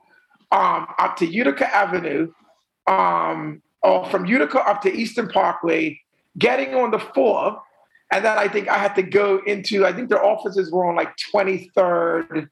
[0.51, 2.31] um, up to Utica Avenue,
[2.87, 5.99] um, or from Utica up to Eastern Parkway,
[6.37, 7.61] getting on the four.
[8.11, 10.95] And then I think I had to go into, I think their offices were on
[10.95, 12.47] like 23rd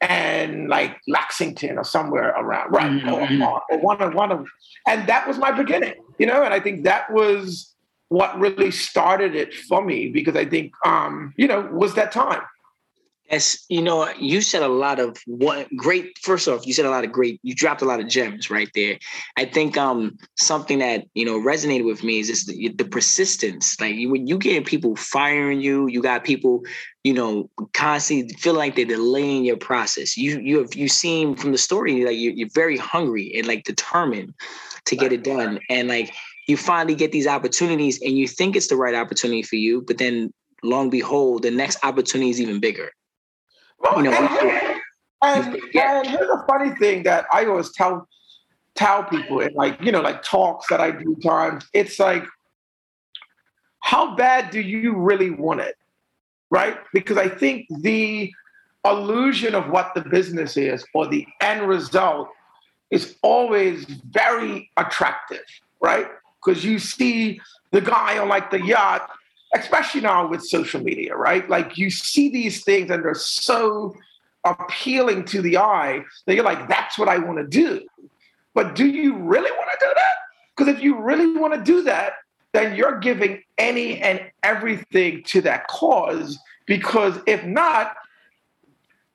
[0.00, 2.90] and like Lexington or somewhere around, right?
[2.90, 3.42] Mm-hmm.
[3.42, 4.46] Or, or one of, one of,
[4.86, 7.71] and that was my beginning, you know, and I think that was,
[8.12, 12.42] what really started it for me because I think, um, you know, was that time.
[13.30, 16.18] Yes, you know, you said a lot of what great.
[16.18, 17.40] First off, you said a lot of great.
[17.42, 18.98] You dropped a lot of gems right there.
[19.38, 23.80] I think um something that you know resonated with me is just the, the persistence.
[23.80, 26.62] Like you, when you get people firing you, you got people,
[27.04, 30.18] you know, constantly feel like they're delaying your process.
[30.18, 33.64] You you have you seem from the story like you're, you're very hungry and like
[33.64, 34.34] determined
[34.84, 36.12] to get it done, and like
[36.46, 39.98] you finally get these opportunities and you think it's the right opportunity for you, but
[39.98, 42.90] then long behold, the next opportunity is even bigger.
[43.78, 44.80] Well, you know, and,
[45.22, 48.08] and, and here's a funny thing that I always tell
[48.74, 52.24] tell people in like, you know, like talks that I do times, it's like,
[53.80, 55.76] how bad do you really want it?
[56.50, 56.76] Right?
[56.92, 58.32] Because I think the
[58.84, 62.28] illusion of what the business is or the end result
[62.90, 65.44] is always very attractive,
[65.80, 66.08] right?
[66.44, 69.10] Because you see the guy on like the yacht,
[69.54, 71.48] especially now with social media, right?
[71.48, 73.94] Like you see these things and they're so
[74.44, 77.86] appealing to the eye that you're like, that's what I want to do.
[78.54, 80.14] But do you really want to do that?
[80.56, 82.14] Because if you really want to do that,
[82.52, 86.38] then you're giving any and everything to that cause.
[86.66, 87.94] Because if not,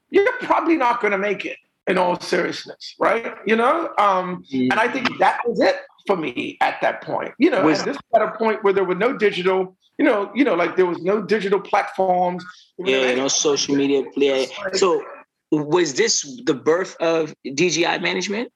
[0.09, 3.35] you're probably not going to make it in all seriousness, right?
[3.45, 3.93] You know?
[3.99, 4.43] Um.
[4.51, 5.75] And I think that was it
[6.07, 7.33] for me at that point.
[7.37, 10.43] You know, was, this at a point where there were no digital, you know, you
[10.43, 12.43] know, like there was no digital platforms.
[12.79, 14.03] Yeah, no social media.
[14.15, 14.45] Yeah.
[14.73, 15.03] So
[15.51, 18.51] was this the birth of DGI management?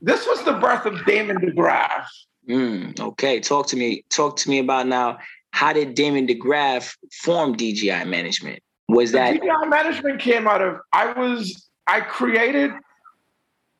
[0.00, 2.06] This was the birth of Damon DeGraff.
[2.48, 4.04] Mm, okay, talk to me.
[4.10, 5.18] Talk to me about now.
[5.50, 8.62] How did Damon DeGraff form DGI management?
[8.88, 12.70] Was that DGI management came out of I was I created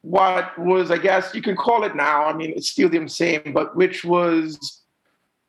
[0.03, 2.25] what was, I guess you can call it now.
[2.25, 4.83] I mean, it's still the same, but which was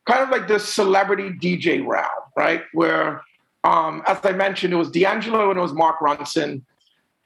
[0.06, 2.62] kind of like the celebrity DJ round, right?
[2.72, 3.22] Where,
[3.64, 6.62] um, as I mentioned, it was D'Angelo and it was Mark Ronson.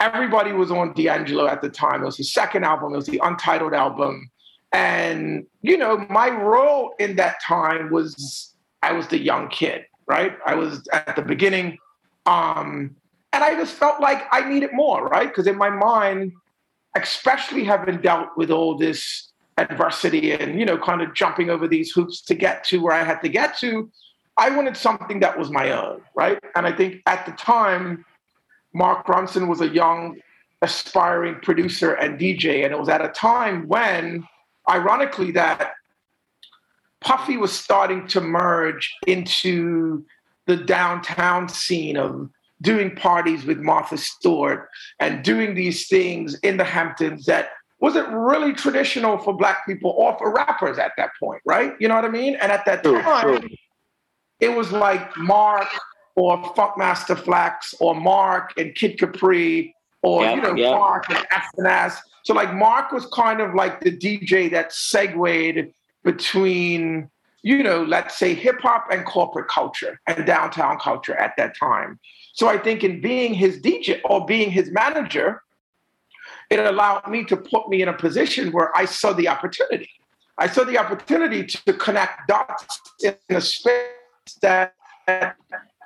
[0.01, 2.03] Everybody was on D'Angelo at the time.
[2.03, 2.93] It was his second album.
[2.93, 4.31] It was the Untitled album.
[4.73, 10.37] And, you know, my role in that time was I was the young kid, right?
[10.45, 11.79] I was at the beginning.
[12.27, 12.97] Um,
[13.33, 15.29] and I just felt like I needed more, right?
[15.29, 16.33] Because in my mind,
[16.95, 21.93] especially having dealt with all this adversity and you know kind of jumping over these
[21.93, 23.89] hoops to get to where i had to get to
[24.37, 26.39] i wanted something that was my own right?
[26.57, 28.05] And i think at the time
[28.73, 30.19] mark ronson was a young
[30.63, 34.27] aspiring producer and dj and it was at a time when
[34.69, 35.75] ironically that
[37.01, 40.05] puffy was starting to merge into
[40.47, 42.29] the downtown scene of
[42.62, 44.69] doing parties with Martha Stewart
[45.01, 50.17] and doing these things in the Hamptons that wasn't really traditional for black people or
[50.19, 51.75] for rappers at that point, right?
[51.81, 52.37] You know what I mean?
[52.37, 53.49] And at that time,
[54.40, 55.69] it was like Mark
[56.17, 60.71] or Funkmaster Flex or Mark and Kid Capri or yep, you know yep.
[60.73, 61.99] Mark and SNS.
[62.23, 65.73] So like Mark was kind of like the DJ that segued
[66.05, 67.11] between
[67.45, 72.01] you know, let's say hip hop and corporate culture and downtown culture at that time.
[72.35, 75.42] So I think in being his DJ or being his manager,
[76.51, 79.88] it allowed me to put me in a position where I saw the opportunity.
[80.37, 83.87] I saw the opportunity to connect dots in a space
[84.42, 84.75] that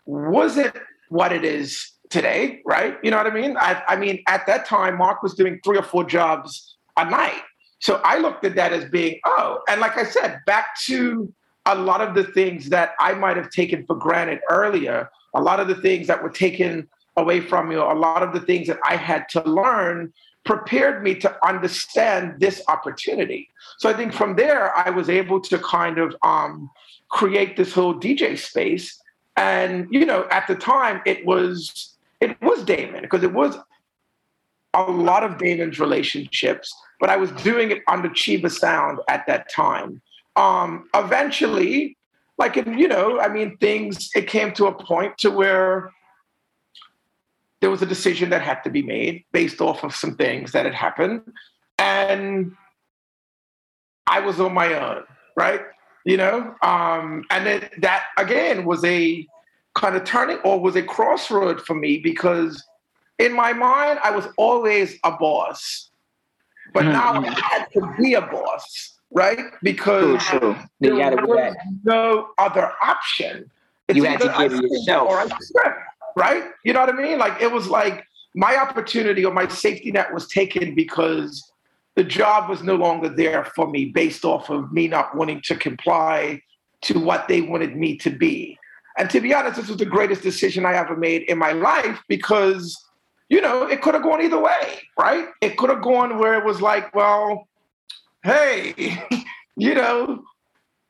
[0.07, 0.75] wasn't
[1.11, 2.97] what it is today, right?
[3.03, 3.59] You know what I mean?
[3.59, 7.43] I, I mean, at that time, Mark was doing three or four jobs a night.
[7.81, 11.31] So I looked at that as being, oh, and like I said, back to
[11.67, 15.61] a lot of the things that I might have taken for granted earlier a lot
[15.61, 18.79] of the things that were taken away from you, a lot of the things that
[18.89, 20.13] I had to learn
[20.49, 23.51] prepared me to understand this opportunity.
[23.79, 26.71] So I think from there, I was able to kind of um,
[27.11, 28.99] create this whole DJ space.
[29.37, 33.59] And, you know, at the time it was, it was Damon because it was
[34.73, 39.51] a lot of Damon's relationships, but I was doing it under Cheeba Sound at that
[39.53, 40.01] time.
[40.37, 41.98] Um, eventually,
[42.39, 45.91] like and, you know, I mean, things, it came to a point to where
[47.61, 50.65] there was a decision that had to be made based off of some things that
[50.65, 51.23] had happened.
[51.79, 52.53] And
[54.07, 55.03] I was on my own,
[55.37, 55.63] right?
[56.05, 56.55] You know?
[56.63, 59.27] Um, and then that again was a
[59.75, 62.65] kind of turning or was a crossroad for me because
[63.19, 65.91] in my mind, I was always a boss.
[66.73, 66.93] But mm-hmm.
[66.93, 69.39] now I had to be a boss right?
[69.63, 70.57] Because true, true.
[70.81, 73.51] there was no other option.
[73.89, 75.09] It's you had to give it yourself.
[75.09, 75.29] Or I
[76.17, 76.45] right?
[76.65, 77.19] You know what I mean?
[77.19, 81.51] Like it was like my opportunity or my safety net was taken because
[81.95, 85.57] the job was no longer there for me based off of me not wanting to
[85.57, 86.41] comply
[86.83, 88.57] to what they wanted me to be.
[88.99, 92.01] And to be honest, this was the greatest decision I ever made in my life
[92.09, 92.77] because,
[93.29, 95.29] you know, it could have gone either way, right?
[95.41, 97.48] It could have gone where it was like, well,
[98.23, 99.03] hey,
[99.57, 100.25] you know,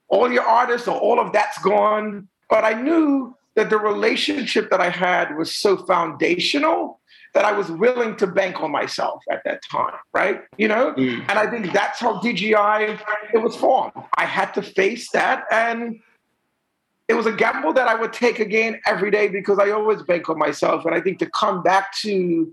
[0.09, 2.29] all your artists or all of that's gone.
[2.49, 7.01] But I knew that the relationship that I had was so foundational
[7.35, 10.43] that I was willing to bank on myself at that time, right?
[10.57, 11.21] You know, mm.
[11.29, 12.99] and I think that's how DGI
[13.35, 13.93] it was formed.
[14.17, 16.01] I had to face that, and
[17.09, 20.29] it was a gamble that I would take again every day because I always bank
[20.29, 20.85] on myself.
[20.85, 22.53] And I think to come back to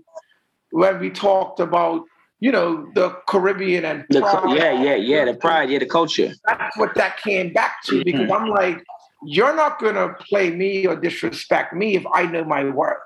[0.70, 2.04] when we talked about
[2.40, 6.32] you know, the Caribbean and the, yeah, yeah, yeah, the pride, yeah, the culture.
[6.46, 8.32] That's what that came back to because mm-hmm.
[8.32, 8.84] I'm like,
[9.24, 12.98] you're not gonna play me or disrespect me if I know my worth.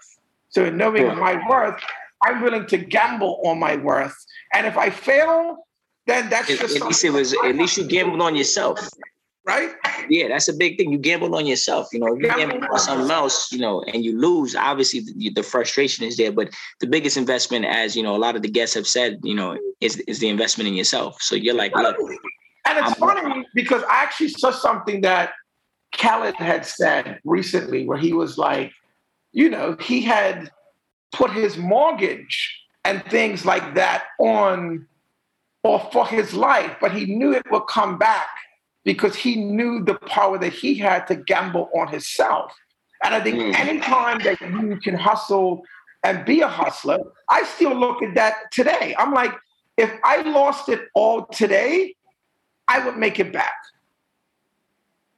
[0.48, 1.14] So in knowing yeah.
[1.14, 1.80] my worth,
[2.24, 4.14] I'm willing to gamble on my worth.
[4.52, 5.66] And if I fail,
[6.06, 8.80] then that's at, just at least it was at least you gambled on yourself
[9.46, 9.70] right?
[10.10, 10.90] Yeah, that's a big thing.
[10.90, 11.88] You gamble on yourself.
[11.92, 15.30] You know, if you gamble on something else, you know, and you lose, obviously the,
[15.30, 16.32] the, frustration is there.
[16.32, 19.34] But the biggest investment, as you know, a lot of the guests have said, you
[19.34, 21.22] know, is is the investment in yourself.
[21.22, 21.96] So you're like, look.
[22.66, 25.32] And it's I'm funny because I actually saw something that
[25.96, 28.72] Khaled had said recently, where he was like,
[29.32, 30.50] you know, he had
[31.12, 34.86] put his mortgage and things like that on
[35.62, 38.28] or for his life, but he knew it would come back
[38.84, 42.54] because he knew the power that he had to gamble on himself.
[43.04, 43.54] And I think mm.
[43.54, 45.62] anytime that you can hustle
[46.04, 48.94] and be a hustler, I still look at that today.
[48.98, 49.32] I'm like,
[49.76, 51.94] if I lost it all today,
[52.68, 53.54] I would make it back.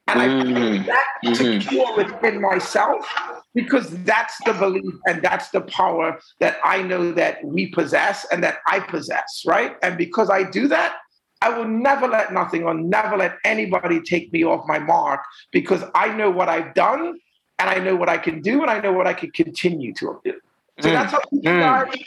[0.08, 0.22] And mm.
[0.22, 1.60] I feel that mm-hmm.
[1.60, 3.06] secure within myself
[3.54, 8.42] because that's the belief and that's the power that I know that we possess and
[8.42, 9.76] that I possess, right?
[9.82, 10.96] And because I do that,
[11.42, 15.20] I will never let nothing or never let anybody take me off my mark
[15.50, 17.18] because I know what I've done
[17.58, 20.20] and I know what I can do and I know what I can continue to
[20.24, 20.34] do.
[20.80, 20.92] So mm.
[20.92, 22.04] that's how mm.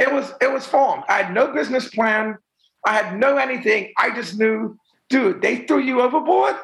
[0.00, 1.04] it was it was formed.
[1.06, 2.38] I had no business plan.
[2.86, 3.92] I had no anything.
[3.98, 4.78] I just knew,
[5.10, 6.56] dude, they threw you overboard.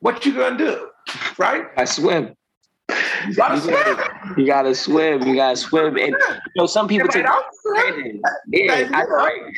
[0.00, 0.88] What you gonna do?
[1.36, 1.66] Right?
[1.76, 2.34] I swim.
[3.26, 3.74] You gotta, you swim.
[3.74, 5.22] Gotta, you gotta swim.
[5.26, 5.96] You gotta swim.
[5.96, 7.24] And you know, some people take
[8.48, 9.50] yeah, I,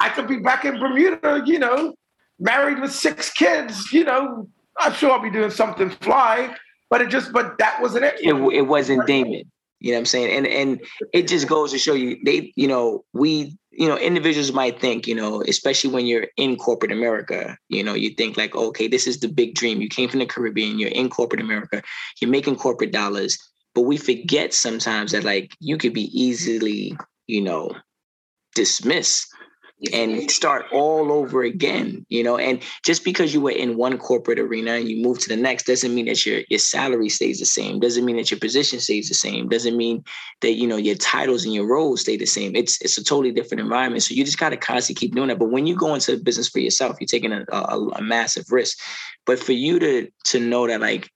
[0.00, 1.94] I could be back in Bermuda, you know,
[2.38, 4.48] married with six kids, you know.
[4.78, 6.54] I'm sure I'll be doing something fly,
[6.90, 8.16] but it just but that wasn't it.
[8.20, 9.50] It, it wasn't Damon.
[9.80, 10.36] You know what I'm saying?
[10.36, 10.80] And and
[11.12, 15.06] it just goes to show you they, you know, we, you know, individuals might think,
[15.06, 19.06] you know, especially when you're in corporate America, you know, you think like, okay, this
[19.06, 19.82] is the big dream.
[19.82, 21.82] You came from the Caribbean, you're in corporate America,
[22.20, 23.38] you're making corporate dollars.
[23.74, 26.96] But we forget sometimes that like you could be easily,
[27.26, 27.70] you know,
[28.54, 29.26] dismissed
[29.92, 32.38] and start all over again you know?
[32.38, 35.66] And just because you were in one corporate arena and you move to the next
[35.66, 37.80] doesn't mean that your your salary stays the same.
[37.80, 39.48] Doesn't mean that your position stays the same.
[39.48, 40.04] Doesn't mean
[40.40, 42.54] that you know your titles and your roles stay the same.
[42.54, 44.02] It's it's a totally different environment.
[44.02, 45.38] So you just got to constantly keep doing that.
[45.38, 48.78] But when you go into business for yourself you're taking a, a, a massive risk.
[49.24, 51.10] But for you to to know that like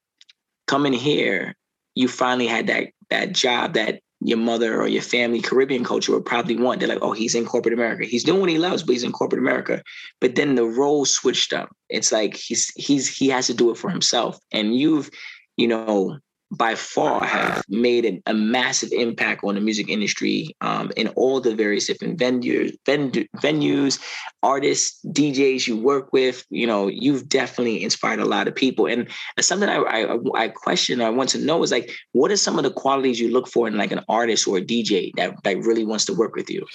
[0.67, 1.57] coming here
[1.95, 6.27] you finally had that that job that your mother or your family Caribbean culture would
[6.27, 6.81] probably want.
[6.81, 8.05] They're like, oh, he's in corporate America.
[8.05, 9.83] He's doing what he loves, but he's in corporate America.
[10.21, 11.75] But then the role switched up.
[11.89, 14.39] It's like he's he's he has to do it for himself.
[14.53, 15.11] And you've,
[15.57, 16.19] you know,
[16.53, 21.41] by far have made an, a massive impact on the music industry um, in all
[21.41, 24.01] the various different venues, venues,
[24.43, 26.45] artists, DJs you work with.
[26.51, 28.87] You know, you've definitely inspired a lot of people.
[28.87, 32.59] And something I, I, I question, I want to know is like, what are some
[32.59, 35.59] of the qualities you look for in like an artist or a DJ that, that
[35.59, 36.67] really wants to work with you?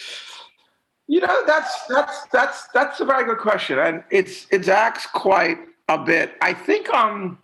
[1.07, 5.59] You know, that's that's that's that's a very good question, and it's it's asked quite
[5.88, 6.34] a bit.
[6.41, 7.38] I think um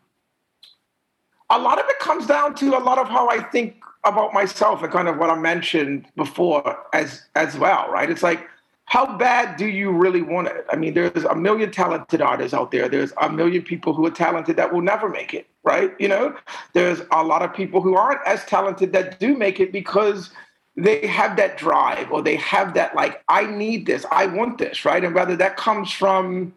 [1.51, 4.81] a lot of it comes down to a lot of how I think about myself
[4.81, 8.09] and kind of what I mentioned before as as well, right?
[8.09, 8.47] It's like
[8.85, 10.65] how bad do you really want it?
[10.69, 12.89] I mean, there's a million talented artists out there.
[12.89, 15.93] There's a million people who are talented that will never make it, right?
[15.97, 16.35] You know,
[16.73, 20.31] there's a lot of people who aren't as talented that do make it because
[20.75, 24.83] they have that drive or they have that like I need this, I want this,
[24.83, 25.03] right?
[25.03, 26.53] And whether that comes from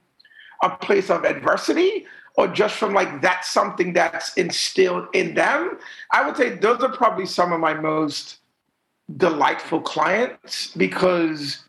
[0.63, 2.07] a place of adversity
[2.37, 5.79] or just from like that's something that's instilled in them,
[6.13, 8.39] I would say those are probably some of my most
[9.17, 11.65] delightful clients because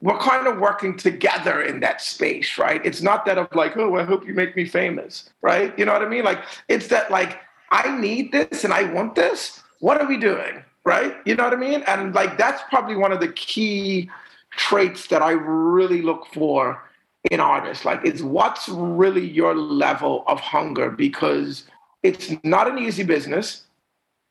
[0.00, 2.84] we're kind of working together in that space, right?
[2.84, 5.76] It's not that of like, oh, I hope you make me famous, right?
[5.78, 6.24] You know what I mean?
[6.24, 7.38] Like, it's that like,
[7.70, 9.62] I need this and I want this.
[9.78, 10.64] What are we doing?
[10.84, 11.14] Right?
[11.24, 11.84] You know what I mean?
[11.86, 14.10] And like, that's probably one of the key
[14.50, 16.82] traits that I really look for
[17.30, 17.84] in artists.
[17.84, 21.64] Like, it's what's really your level of hunger because
[22.02, 23.62] it's not an easy business,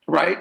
[0.08, 0.38] right?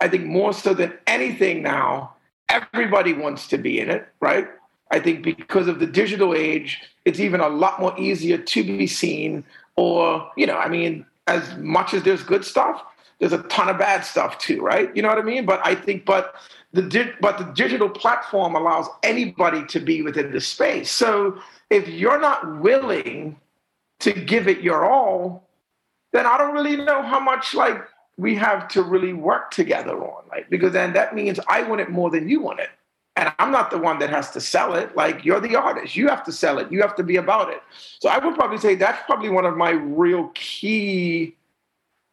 [0.00, 2.14] I think more so than anything now,
[2.48, 4.48] everybody wants to be in it, right?
[4.90, 8.86] I think because of the digital age, it's even a lot more easier to be
[8.86, 9.44] seen.
[9.76, 12.82] Or, you know, I mean, as much as there's good stuff,
[13.18, 14.94] there's a ton of bad stuff too, right?
[14.94, 15.46] You know what I mean?
[15.46, 16.34] But I think, but
[16.74, 20.90] the but the digital platform allows anybody to be within the space.
[20.90, 21.38] So
[21.70, 23.38] if you're not willing
[24.00, 25.48] to give it your all,
[26.12, 27.80] then I don't really know how much like
[28.16, 30.24] we have to really work together on.
[30.28, 32.70] Like, because then that means I want it more than you want it.
[33.16, 34.96] And I'm not the one that has to sell it.
[34.96, 35.94] Like, you're the artist.
[35.94, 36.72] You have to sell it.
[36.72, 37.62] You have to be about it.
[38.00, 41.36] So I would probably say that's probably one of my real key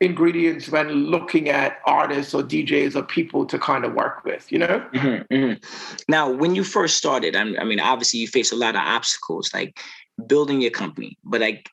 [0.01, 4.57] ingredients when looking at artists or DJs or people to kind of work with, you
[4.57, 4.85] know?
[4.93, 6.03] Mm-hmm, mm-hmm.
[6.09, 9.79] Now, when you first started, I mean, obviously you face a lot of obstacles, like
[10.25, 11.69] building your company, but like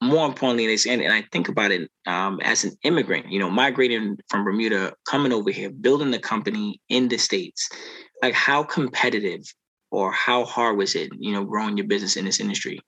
[0.00, 4.16] more importantly, and, and I think about it um, as an immigrant, you know, migrating
[4.28, 7.68] from Bermuda, coming over here, building the company in the States,
[8.22, 9.42] like how competitive
[9.90, 12.80] or how hard was it, you know, growing your business in this industry?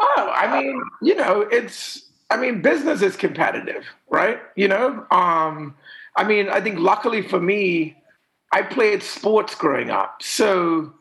[0.00, 4.40] Oh, I mean, you know, it's I mean, business is competitive, right?
[4.56, 5.74] You know, um,
[6.16, 7.96] I mean, I think luckily for me,
[8.52, 10.94] I played sports growing up, so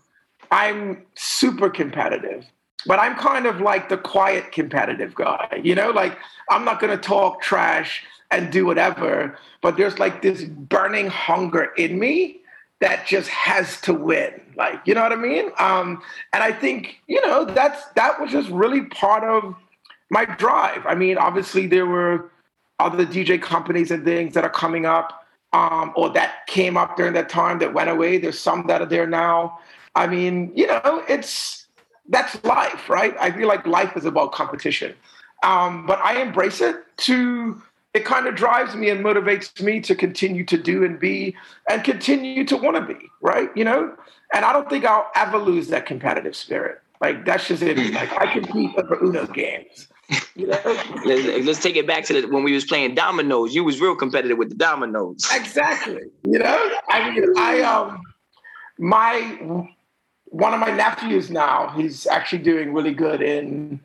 [0.52, 2.46] I'm super competitive.
[2.86, 6.18] But I'm kind of like the quiet competitive guy, you know, like
[6.50, 11.70] I'm not going to talk trash and do whatever, but there's like this burning hunger
[11.78, 12.42] in me
[12.80, 14.42] that just has to win.
[14.56, 15.52] Like, you know what I mean?
[15.60, 16.02] Um,
[16.34, 19.56] and I think, you know, that's that was just really part of
[20.12, 20.86] my drive.
[20.86, 22.30] I mean, obviously there were
[22.80, 27.14] other DJ companies and things that are coming up, um, or that came up during
[27.14, 28.18] that time that went away.
[28.18, 29.60] There's some that are there now.
[29.96, 31.66] I mean, you know, it's
[32.10, 33.16] that's life, right?
[33.20, 34.94] I feel like life is about competition.
[35.44, 37.62] Um, but I embrace it to
[37.94, 41.36] it kind of drives me and motivates me to continue to do and be
[41.70, 43.50] and continue to want to be, right?
[43.56, 43.96] You know?
[44.34, 46.82] And I don't think I'll ever lose that competitive spirit.
[47.02, 47.78] Like that's just it.
[47.94, 49.88] Like I compete over Uno games.
[50.36, 50.60] You know?
[51.06, 53.54] let's, let's, take it back to the, when we was playing dominoes.
[53.56, 55.28] You was real competitive with the dominoes.
[55.34, 56.02] Exactly.
[56.28, 58.02] You know, I mean, I um,
[58.78, 59.68] my
[60.26, 61.70] one of my nephews now.
[61.76, 63.80] He's actually doing really good in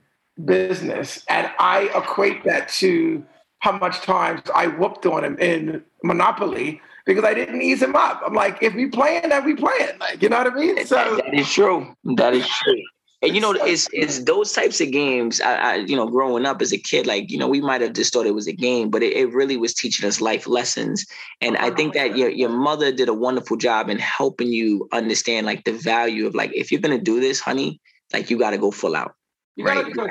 [0.44, 3.24] business, and I equate that to
[3.58, 8.20] how much times I whooped on him in Monopoly because I didn't ease him up.
[8.24, 9.98] I'm like, if we playing, then we playing.
[9.98, 10.86] Like, you know what I mean?
[10.86, 11.94] So that is true.
[12.16, 12.82] That is true.
[13.22, 15.40] And you know, it's it's those types of games.
[15.40, 17.94] I, I, you know, growing up as a kid, like you know, we might have
[17.94, 21.06] just thought it was a game, but it, it really was teaching us life lessons.
[21.40, 25.46] And I think that your your mother did a wonderful job in helping you understand
[25.46, 27.80] like the value of like if you're gonna do this, honey,
[28.12, 29.14] like you got to go full out.
[29.56, 29.94] You right?
[29.94, 30.10] gotta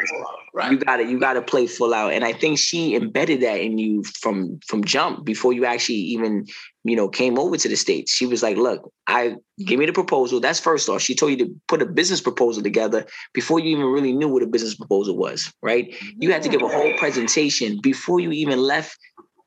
[0.56, 0.72] right.
[0.72, 2.14] You gotta you gotta play full out.
[2.14, 6.46] And I think she embedded that in you from from jump before you actually even,
[6.84, 8.12] you know, came over to the States.
[8.12, 10.40] She was like, look, I give me the proposal.
[10.40, 11.02] That's first off.
[11.02, 14.44] She told you to put a business proposal together before you even really knew what
[14.44, 15.94] a business proposal was, right?
[16.18, 18.98] You had to give a whole presentation before you even left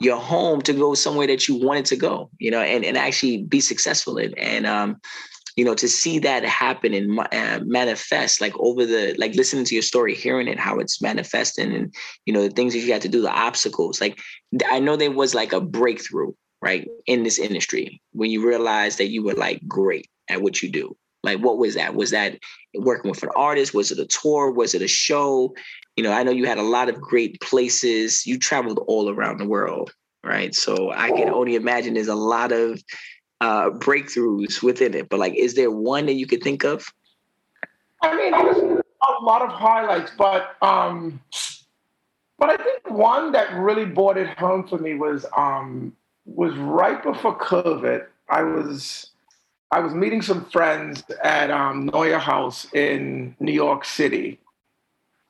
[0.01, 3.43] your home to go somewhere that you wanted to go, you know, and, and actually
[3.43, 4.33] be successful in.
[4.39, 5.01] And um,
[5.59, 9.75] you know to see that happen and uh, manifest like over the like listening to
[9.75, 11.95] your story hearing it how it's manifesting and
[12.27, 14.19] you know the things that you had to do the obstacles like
[14.71, 19.09] i know there was like a breakthrough right in this industry when you realized that
[19.09, 20.97] you were like great at what you do.
[21.23, 21.95] Like what was that?
[21.95, 22.39] Was that
[22.75, 23.75] working with an artist?
[23.75, 24.53] Was it a tour?
[24.53, 25.55] Was it a show?
[25.97, 28.27] You know i know you had a lot of great places.
[28.27, 29.93] You traveled all around the world
[30.25, 30.55] right?
[30.55, 32.83] So i can only imagine there's a lot of
[33.41, 36.93] uh, breakthroughs within it, but like, is there one that you could think of?
[38.03, 41.21] I mean, there's a lot of highlights, but um,
[42.39, 47.03] but I think one that really brought it home for me was um, was right
[47.03, 48.07] before COVID.
[48.29, 49.11] I was
[49.71, 54.39] I was meeting some friends at um, Neue House in New York City,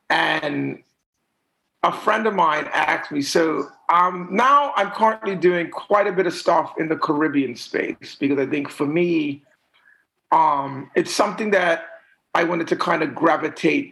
[0.09, 0.83] and
[1.83, 6.27] a friend of mine asked me, so um, now I'm currently doing quite a bit
[6.27, 9.43] of stuff in the Caribbean space because I think for me,
[10.31, 11.85] um, it's something that
[12.35, 13.91] I wanted to kind of gravitate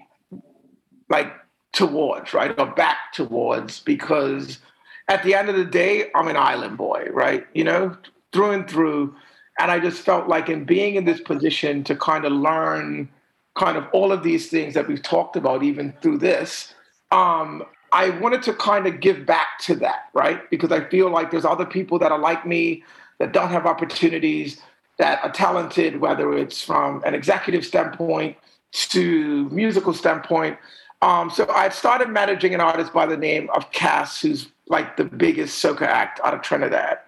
[1.09, 1.33] like
[1.73, 2.57] towards, right?
[2.59, 4.59] Or back towards because
[5.07, 7.45] at the end of the day, I'm an island boy, right?
[7.53, 7.97] You know,
[8.33, 9.15] through and through.
[9.59, 13.09] And I just felt like in being in this position to kind of learn
[13.55, 16.75] kind of all of these things that we've talked about, even through this,
[17.11, 20.49] um, I wanted to kind of give back to that, right?
[20.49, 22.83] Because I feel like there's other people that are like me
[23.19, 24.61] that don't have opportunities,
[24.97, 28.37] that are talented, whether it's from an executive standpoint
[28.71, 30.57] to musical standpoint.
[31.01, 35.05] Um, so I started managing an artist by the name of Kes, who's like the
[35.05, 36.99] biggest soca act out of Trinidad.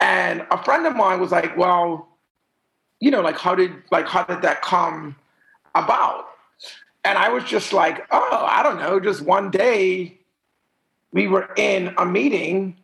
[0.00, 2.08] And a friend of mine was like, "Well,
[3.00, 5.16] you know, like how did like how did that come
[5.74, 6.27] about?"
[7.04, 9.00] And I was just like, oh, I don't know.
[9.00, 10.18] Just one day
[11.12, 12.76] we were in a meeting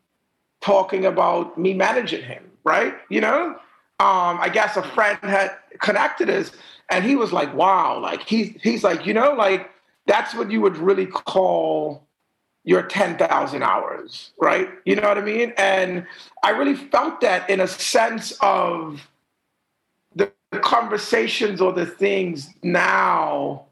[0.60, 2.94] talking about me managing him, right?
[3.10, 3.56] You know?
[4.00, 6.50] Um, I guess a friend had connected us
[6.90, 9.70] and he was like, wow, like he's he's like, you know, like
[10.06, 12.06] that's what you would really call
[12.64, 14.68] your 10,000 hours, right?
[14.84, 15.52] You know what I mean?
[15.58, 16.06] And
[16.42, 19.06] I really felt that in a sense of
[20.16, 23.63] the conversations or the things now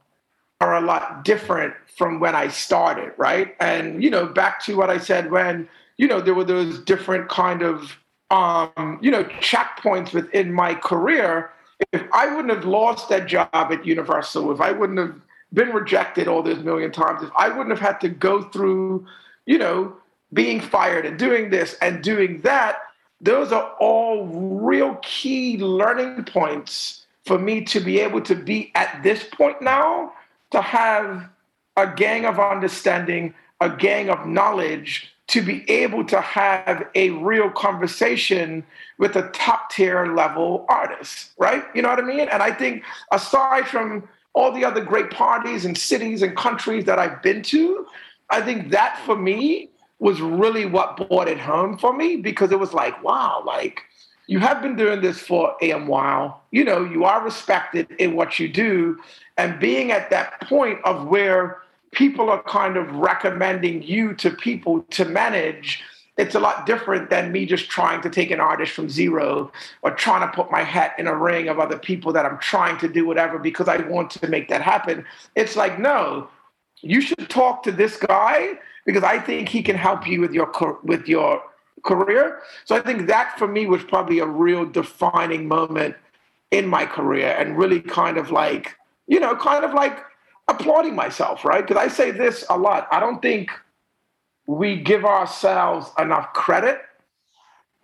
[0.62, 3.56] are a lot different from when I started, right?
[3.58, 7.28] And you know, back to what I said when you know there were those different
[7.28, 7.98] kind of
[8.30, 11.50] um, you know checkpoints within my career.
[11.92, 15.16] If I wouldn't have lost that job at Universal, if I wouldn't have
[15.52, 19.04] been rejected all those million times, if I wouldn't have had to go through,
[19.46, 19.96] you know,
[20.32, 22.78] being fired and doing this and doing that,
[23.20, 29.02] those are all real key learning points for me to be able to be at
[29.02, 30.12] this point now
[30.52, 31.28] to have
[31.76, 37.50] a gang of understanding, a gang of knowledge to be able to have a real
[37.50, 38.64] conversation
[38.98, 41.64] with a top tier level artist, right?
[41.74, 42.28] You know what I mean?
[42.28, 42.82] And I think
[43.12, 47.86] aside from all the other great parties and cities and countries that I've been to,
[48.30, 52.58] I think that for me was really what brought it home for me because it
[52.58, 53.82] was like, wow, like
[54.32, 56.42] you have been doing this for a while.
[56.52, 58.98] You know, you are respected in what you do
[59.36, 61.60] and being at that point of where
[61.90, 65.82] people are kind of recommending you to people to manage,
[66.16, 69.52] it's a lot different than me just trying to take an artist from zero
[69.82, 72.78] or trying to put my hat in a ring of other people that I'm trying
[72.78, 75.04] to do whatever because I want to make that happen.
[75.36, 76.28] It's like, no,
[76.80, 80.78] you should talk to this guy because I think he can help you with your
[80.84, 81.42] with your
[81.82, 82.40] career.
[82.64, 85.96] So I think that for me was probably a real defining moment
[86.50, 88.76] in my career and really kind of like,
[89.06, 89.98] you know, kind of like
[90.48, 91.66] applauding myself, right?
[91.66, 92.88] Because I say this a lot.
[92.90, 93.50] I don't think
[94.46, 96.80] we give ourselves enough credit.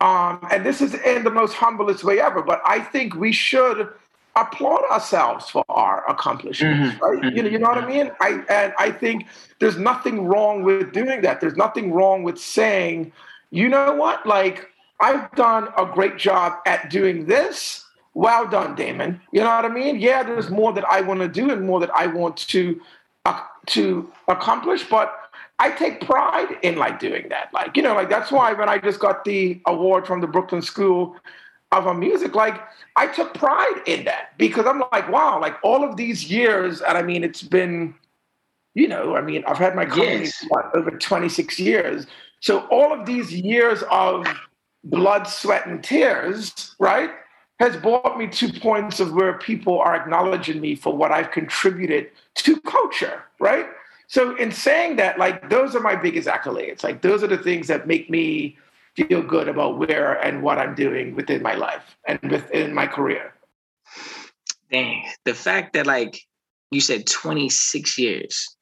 [0.01, 3.89] Um, and this is in the most humblest way ever, but I think we should
[4.37, 7.05] applaud ourselves for our accomplishments, mm-hmm.
[7.05, 7.21] right?
[7.21, 7.37] Mm-hmm.
[7.37, 8.11] You know, you know what I mean?
[8.21, 9.27] I and I think
[9.59, 11.41] there's nothing wrong with doing that.
[11.41, 13.13] There's nothing wrong with saying,
[13.51, 14.69] you know what, like
[15.01, 17.85] I've done a great job at doing this.
[18.15, 19.21] Well done, Damon.
[19.33, 20.01] You know what I mean?
[20.01, 22.81] Yeah, there's more that I want to do and more that I want to
[23.25, 25.15] uh, to accomplish, but
[25.59, 27.51] I take pride in like doing that.
[27.53, 30.63] Like, you know, like that's why when I just got the award from the Brooklyn
[30.63, 31.17] School
[31.73, 32.61] of a music, like
[32.97, 36.97] I took pride in that because I'm like, wow, like all of these years, and
[36.97, 37.95] I mean, it's been,
[38.75, 40.45] you know, I mean, I've had my company yes.
[40.75, 42.07] over 26 years.
[42.41, 44.27] So all of these years of
[44.85, 47.11] blood, sweat, and tears, right,
[47.61, 52.11] has brought me to points of where people are acknowledging me for what I've contributed
[52.37, 53.67] to culture, right?
[54.07, 56.83] So in saying that, like those are my biggest accolades.
[56.83, 58.57] Like those are the things that make me
[58.97, 63.35] feel good about where and what I'm doing within my life and within my career.
[64.71, 66.21] Dang, the fact that like
[66.71, 68.57] you said 26 years,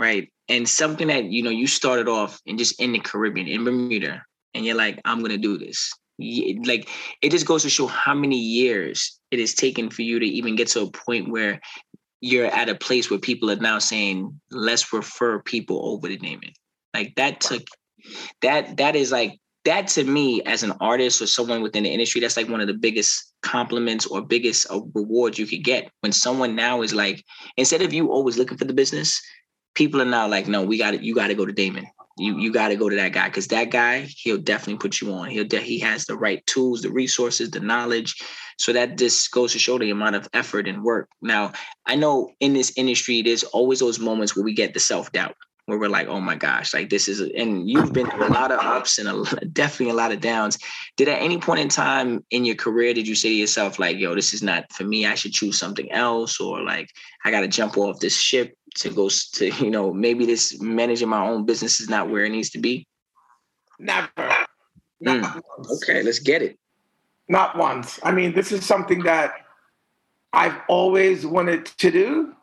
[0.00, 0.32] right?
[0.48, 4.22] And something that you know you started off and just in the Caribbean, in Bermuda,
[4.54, 5.92] and you're like, I'm gonna do this.
[6.18, 6.88] Like
[7.22, 10.56] it just goes to show how many years it has taken for you to even
[10.56, 11.60] get to a point where
[12.20, 16.52] you're at a place where people are now saying, let's refer people over to Damon.
[16.92, 17.62] Like that took
[18.42, 22.20] that that is like that to me as an artist or someone within the industry
[22.20, 26.12] that's like one of the biggest compliments or biggest uh, rewards you could get when
[26.12, 27.22] someone now is like
[27.56, 29.20] instead of you always looking for the business
[29.74, 31.86] people are now like no we got to you got to go to damon.
[32.18, 35.12] You you got to go to that guy because that guy he'll definitely put you
[35.12, 35.28] on.
[35.30, 38.16] He'll de- he has the right tools the resources the knowledge.
[38.58, 41.08] So that just goes to show the amount of effort and work.
[41.22, 41.52] Now
[41.86, 45.36] i know in this industry there's always those moments where we get the self-doubt
[45.70, 48.52] where we're like, oh my gosh, like this is, and you've been through a lot
[48.52, 50.58] of ups and a, definitely a lot of downs.
[50.96, 53.96] Did at any point in time in your career, did you say to yourself, like,
[53.96, 56.40] yo, this is not for me, I should choose something else?
[56.40, 56.90] Or like,
[57.24, 61.08] I got to jump off this ship to go to, you know, maybe this managing
[61.08, 62.86] my own business is not where it needs to be?
[63.78, 64.08] Never.
[65.02, 65.40] Mm.
[65.76, 66.58] Okay, let's get it.
[67.28, 67.98] Not once.
[68.02, 69.46] I mean, this is something that
[70.32, 72.34] I've always wanted to do.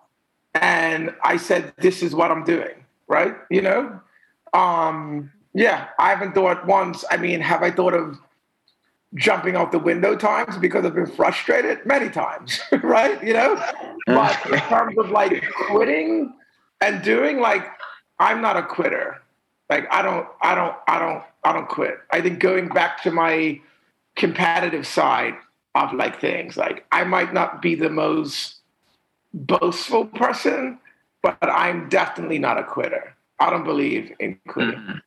[0.56, 3.36] And I said, this is what I'm doing right?
[3.49, 3.99] You know,
[4.53, 7.03] um, yeah, I haven't thought once.
[7.10, 8.20] I mean, have I thought of
[9.16, 13.22] jumping out the window times because I've been frustrated many times, right?
[13.24, 13.55] You know,
[14.08, 16.34] but in terms of like quitting
[16.82, 17.66] and doing, like,
[18.20, 19.22] I'm not a quitter.
[19.70, 21.97] Like, I don't, I don't, I don't, I don't quit.
[22.12, 23.60] I think going back to my
[24.16, 25.36] competitive side
[25.76, 28.55] of like things, like I might not be the most
[29.34, 30.80] boastful person,
[31.28, 33.14] but I'm definitely not a quitter.
[33.40, 34.80] I don't believe in quitting.
[34.80, 34.98] Mm-hmm.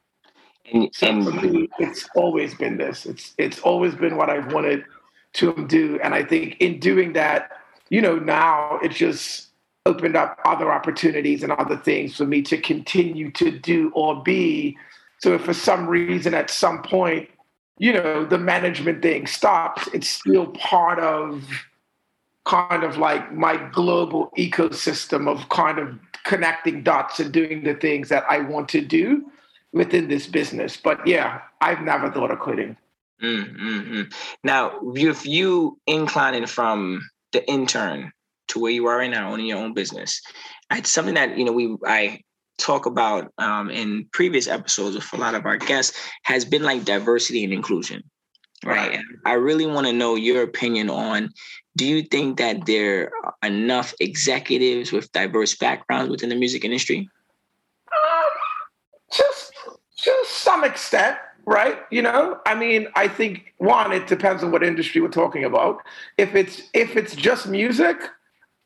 [0.73, 3.07] And, so and, for me, it's always been this.
[3.07, 4.85] It's it's always been what I've wanted
[5.35, 7.51] to do, and I think in doing that,
[7.89, 9.49] you know, now it just
[9.87, 14.77] opened up other opportunities and other things for me to continue to do or be.
[15.19, 17.31] So if for some reason at some point,
[17.79, 21.43] you know, the management thing stops, it's still part of
[22.45, 28.09] kind of like my global ecosystem of kind of connecting dots and doing the things
[28.09, 29.31] that I want to do
[29.73, 30.77] within this business.
[30.77, 32.77] But yeah, I've never thought of quitting.
[33.23, 34.03] Mm-hmm.
[34.45, 37.03] Now, if you inclining from
[37.33, 38.13] the intern
[38.49, 40.21] to where you are right now, owning your own business,
[40.73, 42.21] it's something that you know we I
[42.59, 46.85] talk about um, in previous episodes with a lot of our guests has been like
[46.85, 48.03] diversity and inclusion
[48.65, 48.91] right?
[48.91, 49.05] right.
[49.25, 51.33] I really want to know your opinion on
[51.77, 57.09] do you think that there are enough executives with diverse backgrounds within the music industry?
[57.93, 58.31] Um,
[59.13, 59.53] just
[59.99, 61.79] to some extent, right?
[61.91, 65.79] You know, I mean, I think one, it depends on what industry we're talking about.
[66.19, 67.97] If it's if it's just music,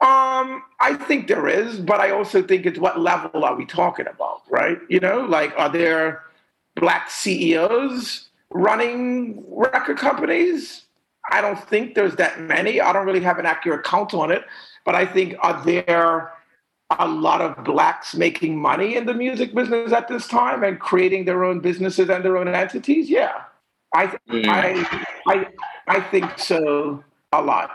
[0.01, 4.07] um, I think there is, but I also think it's what level are we talking
[4.07, 4.79] about, right?
[4.89, 6.23] You know, like are there
[6.75, 10.83] black CEOs running record companies?
[11.31, 12.81] I don't think there's that many.
[12.81, 14.45] I don't really have an accurate count on it,
[14.85, 16.33] but I think are there
[16.99, 21.25] a lot of blacks making money in the music business at this time and creating
[21.25, 23.11] their own businesses and their own entities?
[23.11, 23.43] Yeah,
[23.95, 24.47] I mm.
[24.49, 25.47] I, I
[25.87, 27.03] I think so
[27.33, 27.71] a lot.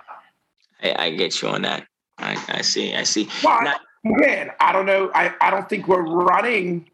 [0.82, 1.86] I, I get you on that.
[2.18, 2.96] I, I see.
[2.96, 3.28] I see.
[3.44, 5.12] But Not- again, I don't know.
[5.14, 6.89] I, I don't think we're running,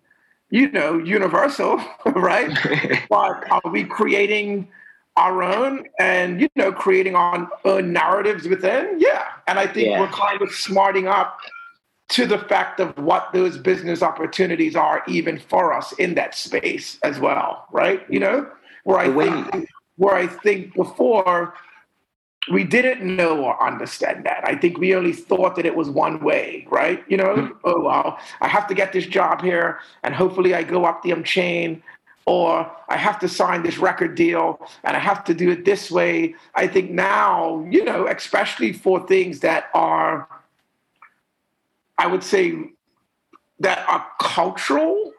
[0.49, 2.51] you know, universal, right?
[3.09, 4.67] but are we creating
[5.17, 8.97] our own and you know creating our own narratives within?
[8.99, 9.99] Yeah, and I think yeah.
[9.99, 11.39] we're kind of smarting up
[12.09, 16.99] to the fact of what those business opportunities are even for us in that space
[17.03, 18.05] as well, right?
[18.09, 18.49] You know,
[18.83, 21.53] where I think where I think before
[22.51, 24.41] we didn't know or understand that.
[24.47, 27.03] I think we only thought that it was one way, right?
[27.07, 27.57] You know, mm-hmm.
[27.63, 31.15] oh well, I have to get this job here, and hopefully I go up the
[31.23, 31.81] chain,
[32.25, 35.91] or I have to sign this record deal, and I have to do it this
[35.91, 36.35] way.
[36.55, 40.27] I think now, you know, especially for things that are,
[41.97, 42.71] I would say,
[43.59, 45.13] that are cultural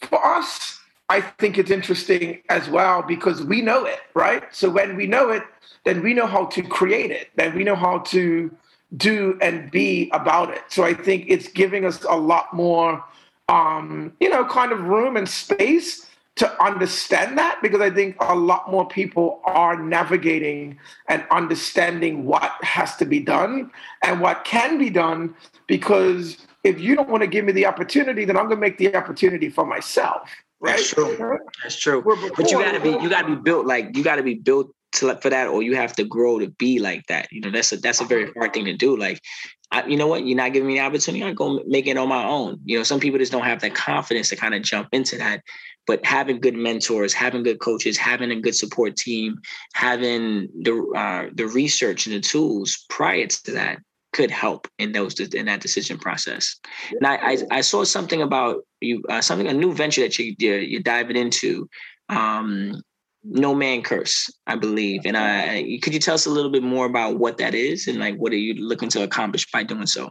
[0.00, 0.79] for us.
[1.10, 4.44] I think it's interesting as well because we know it, right?
[4.54, 5.42] So when we know it,
[5.84, 8.54] then we know how to create it, then we know how to
[8.96, 10.62] do and be about it.
[10.68, 13.04] So I think it's giving us a lot more,
[13.48, 16.06] um, you know, kind of room and space
[16.36, 22.52] to understand that because I think a lot more people are navigating and understanding what
[22.62, 23.72] has to be done
[24.04, 25.34] and what can be done
[25.66, 28.78] because if you don't want to give me the opportunity, then I'm going to make
[28.78, 30.30] the opportunity for myself.
[30.60, 30.76] Right?
[30.76, 31.38] That's true.
[31.62, 32.02] That's true.
[32.36, 35.30] But you gotta be you gotta be built like you gotta be built to for
[35.30, 37.30] that, or you have to grow to be like that.
[37.32, 38.96] You know, that's a that's a very hard thing to do.
[38.96, 39.22] Like,
[39.70, 40.26] I, you know what?
[40.26, 41.24] You're not giving me the opportunity.
[41.24, 42.60] I go make it on my own.
[42.64, 45.42] You know, some people just don't have that confidence to kind of jump into that.
[45.86, 49.40] But having good mentors, having good coaches, having a good support team,
[49.74, 53.78] having the uh, the research and the tools prior to that
[54.12, 56.56] could help in those in that decision process.
[56.90, 60.34] And I I, I saw something about you uh, something a new venture that you
[60.38, 61.68] you're, you're diving into.
[62.08, 62.82] Um,
[63.22, 65.02] no man curse, I believe.
[65.04, 67.98] And I could you tell us a little bit more about what that is and
[67.98, 70.10] like what are you looking to accomplish by doing so?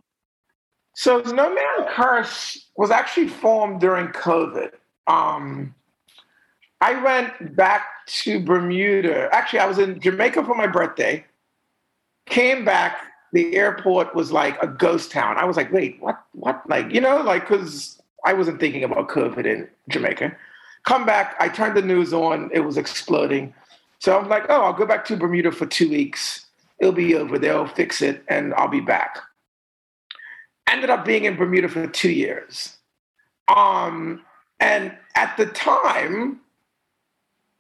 [0.96, 4.72] So No Man Curse was actually formed during COVID.
[5.08, 5.74] Um,
[6.82, 9.30] I went back to Bermuda.
[9.32, 11.26] Actually, I was in Jamaica for my birthday.
[12.26, 12.98] Came back.
[13.32, 15.38] The airport was like a ghost town.
[15.38, 16.24] I was like, wait, what?
[16.34, 16.68] What?
[16.68, 20.36] Like, you know, like because I wasn't thinking about COVID in Jamaica.
[20.84, 23.54] Come back, I turned the news on, it was exploding.
[24.00, 26.46] So I'm like, oh, I'll go back to Bermuda for two weeks.
[26.80, 27.38] It'll be over.
[27.38, 29.20] They'll fix it and I'll be back.
[30.68, 32.78] Ended up being in Bermuda for two years.
[33.50, 34.24] Um,
[34.60, 36.40] and at the time,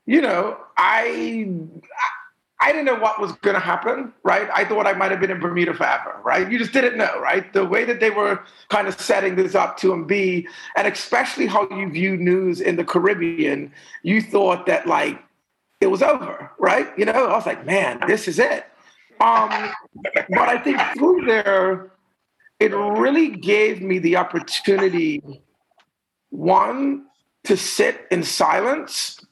[0.05, 2.07] you know, I I
[2.67, 4.49] didn't know what was going to happen, right?
[4.53, 6.51] I thought I might have been in Bermuda forever, right?
[6.51, 7.51] You just didn't know, right?
[7.53, 11.47] The way that they were kind of setting this up to and be, and especially
[11.47, 13.71] how you view news in the Caribbean,
[14.03, 15.23] you thought that like
[15.79, 16.87] it was over, right?
[16.97, 18.65] You know, I was like, man, this is it.
[19.21, 19.71] Um,
[20.29, 21.91] but I think through there,
[22.59, 25.41] it really gave me the opportunity,
[26.29, 27.05] one,
[27.45, 29.25] to sit in silence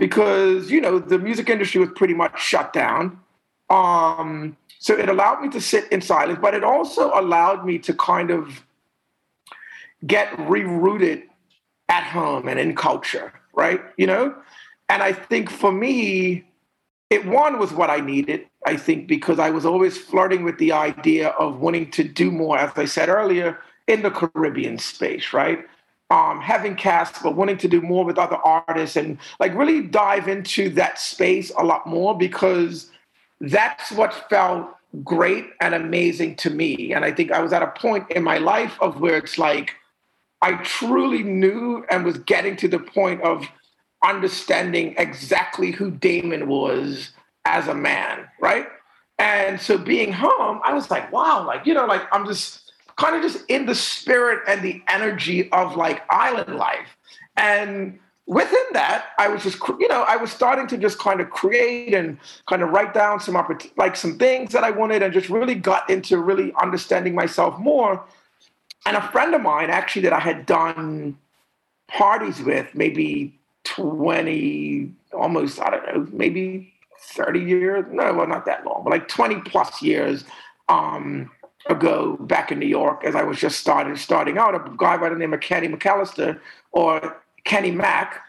[0.00, 3.20] because you know the music industry was pretty much shut down.
[3.68, 7.94] Um, so it allowed me to sit in silence, but it also allowed me to
[7.94, 8.64] kind of
[10.04, 11.24] get rerouted
[11.88, 13.80] at home and in culture, right?
[13.98, 14.34] You know,
[14.88, 16.44] and I think for me,
[17.10, 18.46] it one was what I needed.
[18.66, 22.58] I think because I was always flirting with the idea of wanting to do more,
[22.58, 25.66] as I said earlier, in the Caribbean space, right?
[26.10, 30.26] Um, having Kes, but wanting to do more with other artists and like really dive
[30.26, 32.90] into that space a lot more because
[33.40, 36.92] that's what felt great and amazing to me.
[36.92, 39.76] And I think I was at a point in my life of where it's like
[40.42, 43.46] I truly knew and was getting to the point of
[44.04, 47.10] understanding exactly who Damon was
[47.44, 48.66] as a man, right?
[49.18, 52.59] And so being home, I was like, wow, like, you know, like I'm just
[53.00, 56.88] kind of just in the spirit and the energy of like island life.
[57.36, 61.30] And within that, I was just, you know, I was starting to just kind of
[61.30, 63.34] create and kind of write down some
[63.76, 68.04] like some things that I wanted, and just really got into really understanding myself more.
[68.86, 71.16] And a friend of mine, actually, that I had done
[71.88, 73.34] parties with, maybe
[73.64, 76.72] twenty, almost I don't know, maybe
[77.14, 77.84] thirty years.
[77.90, 80.24] No, well, not that long, but like twenty plus years.
[80.68, 81.30] Um,
[81.66, 85.08] ago back in New York as I was just starting starting out, a guy by
[85.08, 86.40] the name of Kenny McAllister
[86.72, 88.22] or Kenny Mack.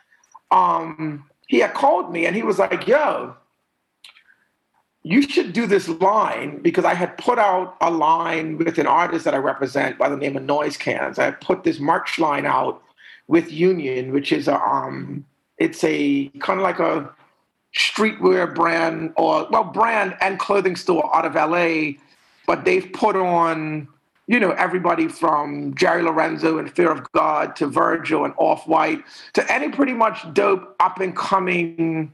[0.52, 3.36] Um, he had called me and he was like, "Yo,
[5.04, 9.26] you should do this line because I had put out a line with an artist
[9.26, 11.18] that I represent by the name of Noise Cans.
[11.18, 12.84] I put this March line out
[13.28, 15.26] with Union, which is a um,
[15.58, 17.10] it's a kind of like a
[17.78, 21.94] streetwear brand or well brand and clothing store out of LA,
[22.52, 23.88] but they've put on
[24.28, 29.06] you know everybody from Jerry Lorenzo and Fear of God to Virgil and Off White
[29.36, 32.12] to any pretty much dope up and coming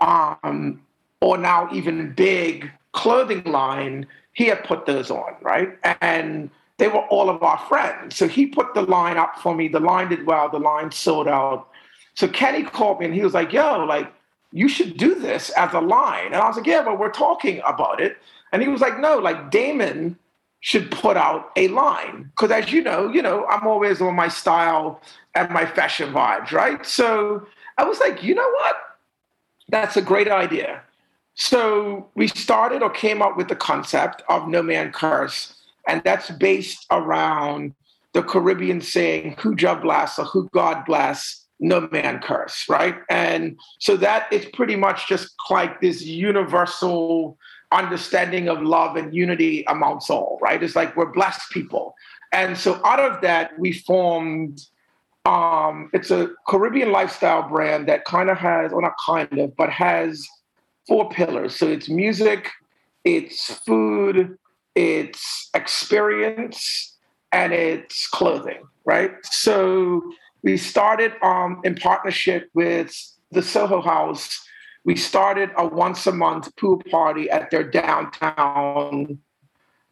[0.00, 0.82] um,
[1.20, 5.78] or now even big clothing line, he had put those on, right?
[6.00, 8.16] And they were all of our friends.
[8.16, 9.68] So he put the line up for me.
[9.68, 11.68] The line did well, the line sold out.
[12.14, 14.12] So Kenny called me and he was like, yo, like,
[14.52, 16.26] you should do this as a line.
[16.26, 18.16] And I was like, yeah, but we're talking about it.
[18.52, 20.18] And he was like, no, like Damon
[20.60, 22.30] should put out a line.
[22.36, 25.00] Because as you know, you know, I'm always on my style
[25.34, 26.84] and my fashion vibes, right?
[26.84, 27.46] So
[27.76, 28.76] I was like, you know what?
[29.68, 30.82] That's a great idea.
[31.34, 35.54] So we started or came up with the concept of No Man Curse,
[35.86, 37.74] and that's based around
[38.12, 42.96] the Caribbean saying, Who Jah bless or who God bless, no man curse, right?
[43.10, 47.36] And so that is pretty much just like this universal
[47.72, 50.62] understanding of love and unity amongst all, right?
[50.62, 51.94] It's like we're blessed people.
[52.32, 54.60] And so out of that, we formed
[55.24, 59.68] um, it's a Caribbean lifestyle brand that kind of has, or not kind of, but
[59.68, 60.26] has
[60.86, 61.54] four pillars.
[61.54, 62.48] So it's music,
[63.04, 64.38] it's food,
[64.74, 66.96] it's experience,
[67.32, 69.12] and it's clothing, right?
[69.24, 70.02] So
[70.42, 72.94] we started um, in partnership with
[73.30, 74.40] the Soho House.
[74.88, 79.18] We started a once a month pool party at their downtown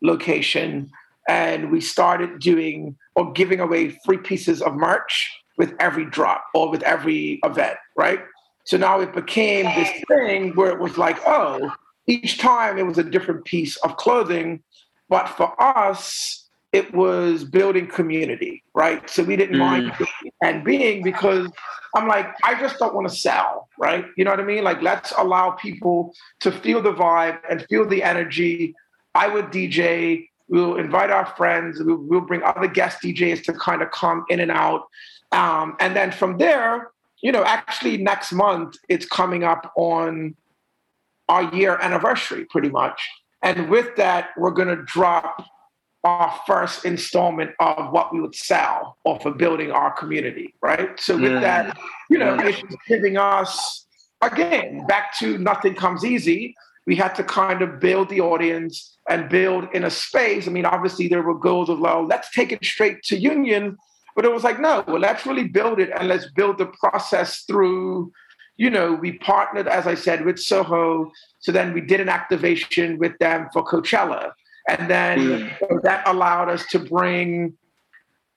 [0.01, 0.91] location.
[1.29, 6.71] And we started doing or giving away free pieces of merch with every drop or
[6.71, 8.21] with every event, right?
[8.65, 11.71] So now it became this thing where it was like, oh,
[12.07, 14.63] each time it was a different piece of clothing.
[15.11, 19.09] But for us, it was building community, right?
[19.09, 19.61] So we didn't mm.
[19.61, 19.93] mind
[20.43, 21.49] and being because
[21.95, 24.05] I'm like, I just don't want to sell, right?
[24.17, 24.65] You know what I mean?
[24.65, 28.75] Like, let's allow people to feel the vibe and feel the energy.
[29.15, 30.29] I would DJ.
[30.49, 31.83] We'll invite our friends.
[31.83, 34.83] We'll, we'll bring other guest DJs to kind of come in and out.
[35.33, 36.91] Um, and then from there,
[37.23, 40.37] you know, actually next month it's coming up on
[41.29, 43.01] our year anniversary, pretty much.
[43.43, 45.45] And with that, we're going to drop
[46.07, 50.99] our first installment of what we would sell or for building our community, right?
[51.01, 51.41] So with yeah.
[51.41, 51.79] that,
[52.09, 52.47] you know, yeah.
[52.49, 53.87] it's giving us
[54.23, 56.55] again back to nothing comes easy.
[56.87, 60.47] We had to kind of build the audience and build in a space.
[60.47, 63.77] I mean, obviously there were goals of well, let's take it straight to union
[64.17, 67.43] but it was like, no, well, let's really build it and let's build the process
[67.43, 68.11] through.
[68.57, 71.13] You know, we partnered, as I said, with Soho.
[71.41, 74.33] So then we did an activation with them for Coachella.
[74.69, 75.83] And then mm.
[75.83, 77.55] that allowed us to bring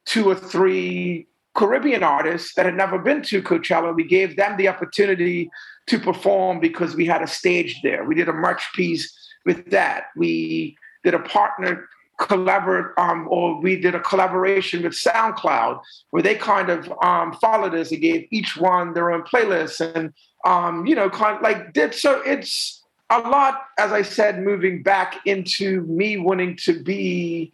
[0.05, 3.95] two or three Caribbean artists that had never been to Coachella.
[3.95, 5.49] We gave them the opportunity
[5.87, 8.03] to perform because we had a stage there.
[8.05, 9.13] We did a merch piece
[9.45, 10.05] with that.
[10.15, 11.87] We did a partner
[12.19, 17.73] collaborate um, or we did a collaboration with SoundCloud where they kind of um, followed
[17.73, 20.13] us and gave each one their own playlist and
[20.45, 22.78] um, you know kind of like did so it's
[23.09, 27.53] a lot as I said moving back into me wanting to be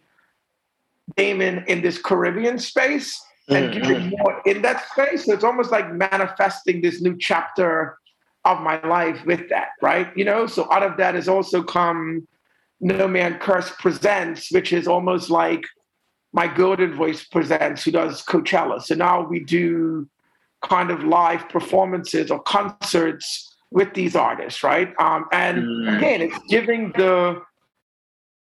[1.16, 3.82] Damon in this Caribbean space and mm-hmm.
[3.82, 5.26] giving more in that space.
[5.26, 7.98] So it's almost like manifesting this new chapter
[8.44, 10.08] of my life with that, right?
[10.16, 12.26] You know, so out of that has also come
[12.80, 15.64] no Man Curse presents, which is almost like
[16.32, 18.82] my Goldenvoice presents, who does Coachella.
[18.82, 20.08] So now we do
[20.62, 24.92] kind of live performances or concerts with these artists, right?
[24.98, 25.96] Um, and mm.
[25.96, 27.42] again, it's giving the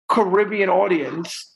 [0.09, 1.53] Caribbean audience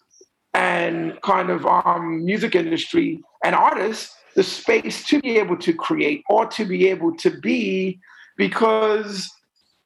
[0.54, 6.22] and kind of um, music industry and artists the space to be able to create
[6.28, 7.98] or to be able to be
[8.36, 9.28] because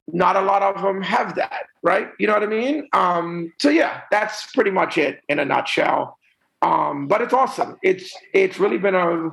[0.09, 2.09] not a lot of them have that, right?
[2.19, 2.89] You know what I mean?
[2.93, 6.19] Um, so yeah, that's pretty much it in a nutshell.
[6.61, 7.77] Um, but it's awesome.
[7.83, 9.31] It's it's really been a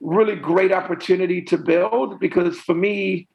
[0.00, 3.28] really great opportunity to build because for me,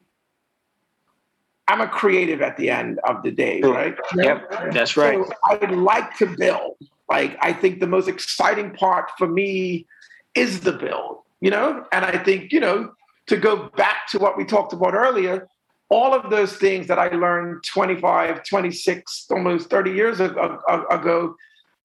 [1.66, 3.96] I'm a creative at the end of the day, right?
[4.16, 5.18] Yep, that's right.
[5.24, 6.76] So I would like to build.
[7.08, 9.86] Like I think the most exciting part for me
[10.34, 11.84] is the build, you know?
[11.92, 12.92] And I think, you know,
[13.26, 15.48] to go back to what we talked about earlier,
[15.88, 21.36] all of those things that I learned 25, 26, almost 30 years ago,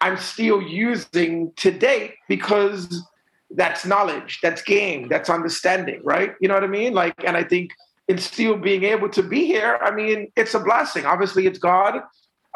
[0.01, 3.03] I'm still using today because
[3.51, 6.33] that's knowledge, that's game, that's understanding, right?
[6.39, 6.93] You know what I mean?
[6.93, 7.71] Like, and I think
[8.09, 11.05] in still being able to be here, I mean, it's a blessing.
[11.05, 12.01] Obviously, it's God,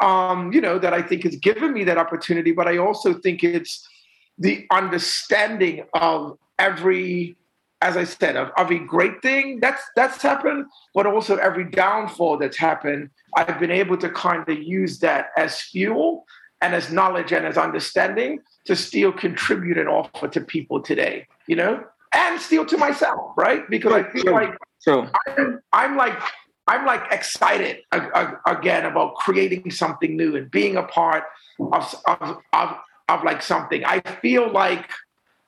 [0.02, 3.44] um, you know, that I think has given me that opportunity, but I also think
[3.44, 3.88] it's
[4.36, 7.36] the understanding of every
[7.80, 12.56] as I said, of every great thing that's that's happened, but also every downfall that's
[12.56, 16.24] happened, I've been able to kind of use that as fuel
[16.62, 21.56] and as knowledge and as understanding to still contribute and offer to people today, you
[21.56, 21.84] know,
[22.14, 23.68] and still to myself, right?
[23.68, 26.18] Because I feel like I'm, I'm like
[26.66, 27.80] I'm like excited
[28.46, 31.24] again about creating something new and being a part
[31.60, 32.76] of, of, of,
[33.08, 33.84] of like something.
[33.84, 34.90] I feel like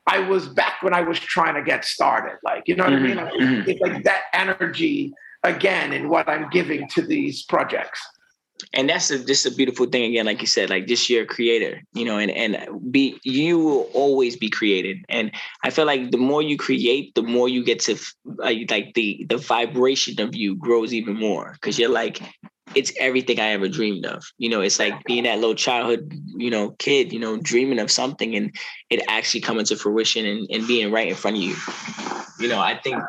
[0.05, 2.37] I was back when I was trying to get started.
[2.43, 3.17] Like, you know what mm-hmm, I mean?
[3.17, 3.69] Like, mm-hmm.
[3.69, 5.13] It's like that energy
[5.43, 7.99] again in what I'm giving to these projects.
[8.73, 11.27] And that's a, just a beautiful thing again, like you said, like just you're a
[11.27, 14.97] creator, you know, and and be you will always be created.
[15.09, 15.31] And
[15.63, 17.97] I feel like the more you create, the more you get to
[18.43, 22.21] uh, like the the vibration of you grows even more because you're like
[22.75, 24.23] it's everything I ever dreamed of.
[24.37, 27.89] You know, it's like being that little childhood, you know, kid, you know, dreaming of
[27.89, 28.55] something and
[28.89, 31.55] it actually coming to fruition and, and being right in front of you.
[32.39, 33.01] You know, I think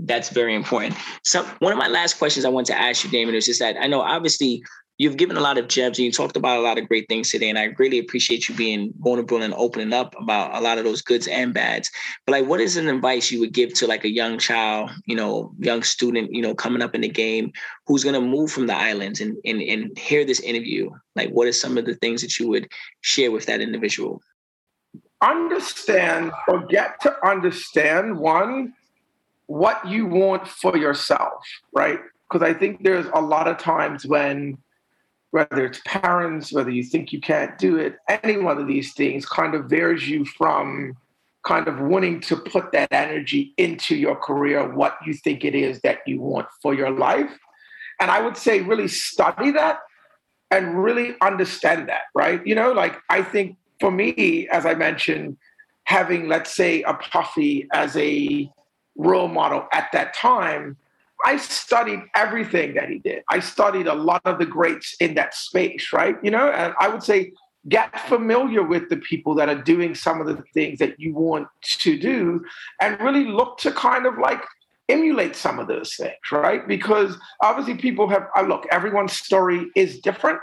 [0.00, 0.96] that's very important.
[1.22, 3.76] So one of my last questions I want to ask you, Damon, is just that
[3.80, 4.62] I know obviously
[4.98, 7.30] you've given a lot of gems and you talked about a lot of great things
[7.30, 7.50] today.
[7.50, 11.02] And I really appreciate you being vulnerable and opening up about a lot of those
[11.02, 11.90] goods and bads.
[12.24, 15.14] But like, what is an advice you would give to like a young child, you
[15.14, 17.52] know, young student, you know, coming up in the game
[17.86, 20.90] who's going to move from the islands and, and, and hear this interview?
[21.14, 22.68] Like, what are some of the things that you would
[23.02, 24.22] share with that individual?
[25.20, 28.74] Understand or get to understand one,
[29.46, 32.00] what you want for yourself, right?
[32.28, 34.58] Because I think there's a lot of times when
[35.36, 39.26] whether it's parents, whether you think you can't do it, any one of these things
[39.26, 40.96] kind of veers you from
[41.44, 45.78] kind of wanting to put that energy into your career, what you think it is
[45.82, 47.30] that you want for your life.
[48.00, 49.80] And I would say, really study that
[50.50, 52.44] and really understand that, right?
[52.46, 55.36] You know, like I think for me, as I mentioned,
[55.84, 58.50] having, let's say, a Puffy as a
[58.96, 60.78] role model at that time
[61.26, 63.24] I studied everything that he did.
[63.28, 66.14] I studied a lot of the greats in that space, right?
[66.22, 67.32] You know, and I would say
[67.68, 71.48] get familiar with the people that are doing some of the things that you want
[71.62, 72.44] to do
[72.80, 74.40] and really look to kind of like
[74.88, 76.68] emulate some of those things, right?
[76.68, 80.38] Because obviously people have, uh, look, everyone's story is different,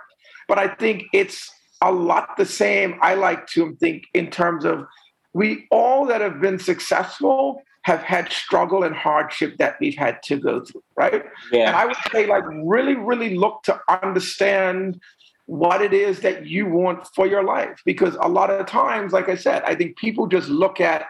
[0.49, 1.49] but I think it's
[1.81, 2.99] a lot the same.
[3.01, 4.86] I like to think in terms of
[5.31, 10.38] we all that have been successful have had struggle and hardship that we've had to
[10.38, 11.23] go through, right?
[11.51, 11.67] Yeah.
[11.67, 14.99] And I would say, like, really, really look to understand
[15.45, 17.81] what it is that you want for your life.
[17.86, 21.05] Because a lot of times, like I said, I think people just look at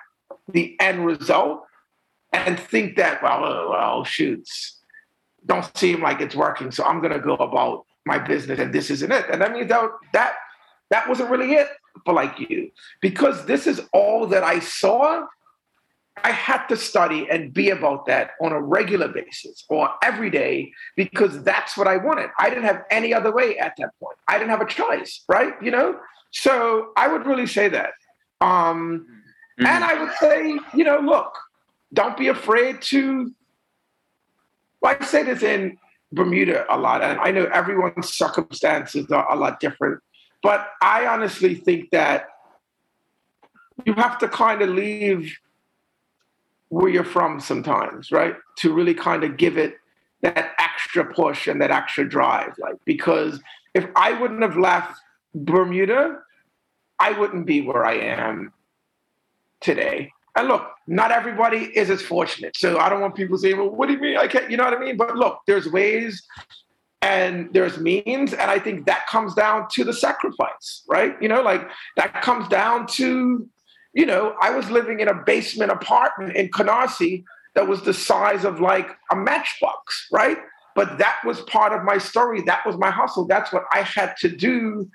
[0.51, 1.61] the end result
[2.33, 4.79] and think that, well, oh, well, shoots,
[5.45, 6.71] don't seem like it's working.
[6.71, 9.25] So I'm going to go about my business and this isn't it.
[9.31, 10.33] And that means that, that,
[10.89, 11.67] that wasn't really it
[12.03, 12.71] for like you.
[12.99, 15.27] Because this is all that I saw
[16.23, 20.71] I had to study and be about that on a regular basis or every day
[20.95, 22.29] because that's what I wanted.
[22.37, 24.17] I didn't have any other way at that point.
[24.27, 25.53] I didn't have a choice, right?
[25.61, 25.99] You know?
[26.31, 27.93] So I would really say that.
[28.41, 29.07] Um,
[29.59, 29.65] mm-hmm.
[29.65, 31.35] And I would say, you know, look,
[31.93, 33.33] don't be afraid to.
[34.81, 35.77] Well, I say this in
[36.11, 40.01] Bermuda a lot, and I know everyone's circumstances are a lot different,
[40.41, 42.27] but I honestly think that
[43.85, 45.37] you have to kind of leave
[46.73, 48.35] where you're from sometimes, right?
[48.57, 49.75] To really kind of give it
[50.21, 52.53] that extra push and that extra drive.
[52.57, 53.39] Like, because
[53.75, 54.99] if I wouldn't have left
[55.35, 56.17] Bermuda,
[56.97, 58.51] I wouldn't be where I am
[59.61, 60.11] today.
[60.35, 62.57] And look, not everybody is as fortunate.
[62.57, 64.17] So I don't want people saying, well, what do you mean?
[64.17, 64.97] I can't, you know what I mean?
[64.97, 66.23] But look, there's ways
[67.03, 68.33] and there's means.
[68.33, 71.21] And I think that comes down to the sacrifice, right?
[71.21, 73.47] You know, like that comes down to
[73.93, 77.23] you know, I was living in a basement apartment in Canarsie
[77.55, 80.37] that was the size of like a matchbox, right?
[80.75, 82.41] But that was part of my story.
[82.41, 83.25] That was my hustle.
[83.25, 84.89] That's what I had to do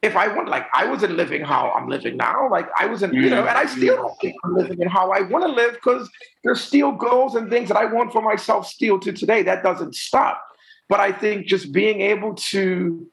[0.00, 0.48] if I want.
[0.48, 2.48] Like I wasn't living how I'm living now.
[2.48, 3.76] Like I wasn't, you know, and I mm-hmm.
[3.76, 6.08] still don't think I'm living in how I want to live because
[6.44, 9.42] there's still goals and things that I want for myself still to today.
[9.42, 10.40] That doesn't stop.
[10.88, 13.06] But I think just being able to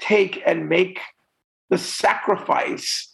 [0.00, 0.98] take and make
[1.70, 3.07] the sacrifice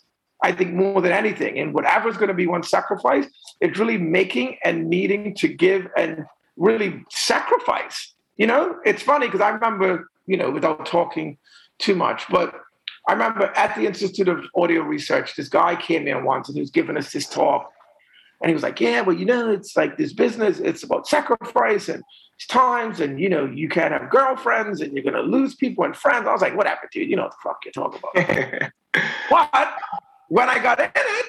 [0.45, 1.59] I think more than anything.
[1.59, 3.27] And whatever is going to be one sacrifice,
[3.63, 6.27] it's really making and needing to give and
[6.59, 8.15] really sacrifice.
[8.37, 11.39] You know, it's funny because I remember, you know, without talking
[11.79, 12.55] too much, but
[13.09, 16.61] I remember at the Institute of Audio Research, this guy came in once and he
[16.61, 17.71] was giving us this talk.
[18.43, 21.89] And he was like, Yeah, well, you know, it's like this business, it's about sacrifice
[21.89, 22.03] and
[22.51, 26.27] times, and you know, you can't have girlfriends and you're gonna lose people and friends.
[26.29, 28.73] I was like, Whatever, dude, you know what the fuck you're talking about.
[29.31, 29.75] but
[30.35, 31.27] when I got in it,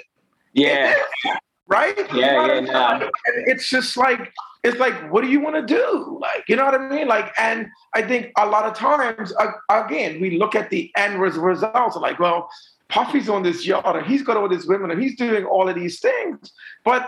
[0.53, 0.95] yeah.
[1.25, 1.37] It
[1.67, 1.97] right?
[2.13, 3.09] Yeah, yeah, no.
[3.45, 4.33] It's just like
[4.63, 6.17] it's like, what do you want to do?
[6.19, 7.07] Like, you know what I mean?
[7.07, 11.21] Like, and I think a lot of times, uh, again, we look at the end
[11.21, 12.49] results, like, well,
[12.89, 15.75] Puffy's on this yacht, and he's got all these women, and he's doing all of
[15.75, 16.51] these things.
[16.83, 17.07] But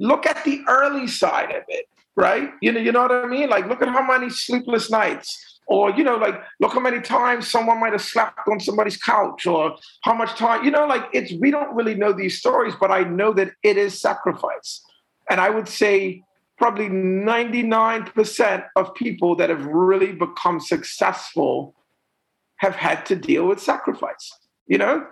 [0.00, 1.86] look at the early side of it,
[2.16, 2.50] right?
[2.60, 3.48] You know, you know what I mean?
[3.48, 7.50] Like, look at how many sleepless nights, or you know, like, look how many times
[7.50, 11.32] someone might have slept on somebody's couch, or how much time, you know, like, it's
[11.40, 14.82] we don't really know these stories, but I know that it is sacrifice,
[15.30, 16.22] and I would say
[16.58, 21.74] probably 99% of people that have really become successful
[22.56, 24.32] have had to deal with sacrifice
[24.66, 25.06] you know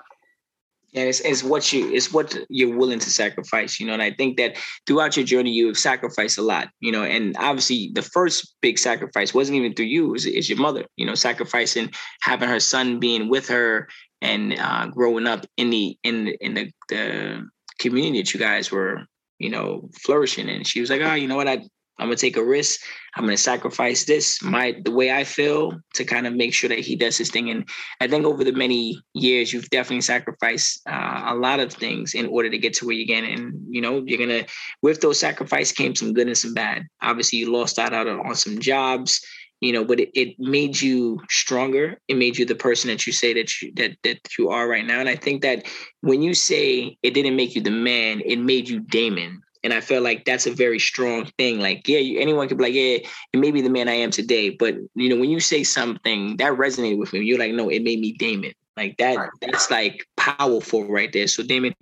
[0.94, 4.10] and it's, it's what you it's what you're willing to sacrifice you know and i
[4.10, 8.02] think that throughout your journey you have sacrificed a lot you know and obviously the
[8.02, 11.90] first big sacrifice wasn't even through you it's your mother you know sacrificing
[12.20, 13.88] having her son being with her
[14.22, 17.46] and uh, growing up in the in the, in the, the
[17.78, 19.06] community that you guys were
[19.38, 20.48] you know, flourishing.
[20.48, 21.48] And she was like, oh, you know what?
[21.48, 21.62] I
[21.98, 22.80] I'm gonna take a risk.
[23.14, 26.80] I'm gonna sacrifice this, my the way I feel to kind of make sure that
[26.80, 27.50] he does his thing.
[27.50, 27.68] And
[28.00, 32.26] I think over the many years, you've definitely sacrificed uh, a lot of things in
[32.26, 33.38] order to get to where you're getting.
[33.38, 34.44] And you know, you're gonna
[34.82, 36.86] with those sacrifices came some good and some bad.
[37.02, 39.20] Obviously, you lost out on some jobs
[39.60, 43.12] you know but it, it made you stronger it made you the person that you
[43.12, 45.64] say that you that that you are right now and i think that
[46.00, 49.80] when you say it didn't make you the man it made you damon and i
[49.80, 52.98] feel like that's a very strong thing like yeah you, anyone could be like yeah
[53.32, 56.36] it may be the man i am today but you know when you say something
[56.36, 57.20] that resonated with me.
[57.20, 58.52] You're like no it made me damon.
[58.76, 61.26] Like that that's like powerful right there.
[61.26, 61.74] So damon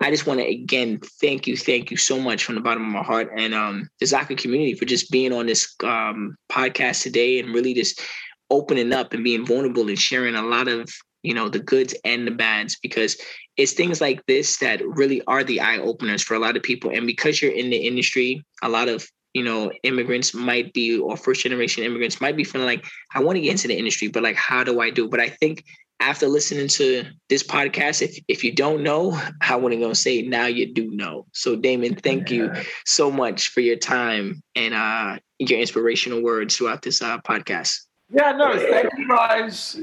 [0.00, 2.92] I just want to again thank you, thank you so much from the bottom of
[2.92, 7.38] my heart, and um, the Zaka community for just being on this um, podcast today
[7.38, 8.02] and really just
[8.50, 10.90] opening up and being vulnerable and sharing a lot of
[11.24, 13.16] you know the goods and the bads because
[13.56, 16.90] it's things like this that really are the eye openers for a lot of people.
[16.90, 21.16] And because you're in the industry, a lot of you know immigrants might be or
[21.16, 24.22] first generation immigrants might be feeling like I want to get into the industry, but
[24.22, 25.08] like how do I do?
[25.08, 25.64] But I think
[26.00, 30.22] after listening to this podcast, if if you don't know, I want to go say
[30.22, 31.26] now you do know.
[31.32, 32.36] So Damon, thank yeah.
[32.36, 32.52] you
[32.84, 37.78] so much for your time and uh, your inspirational words throughout this uh, podcast.
[38.10, 39.80] Yeah, no, thank you guys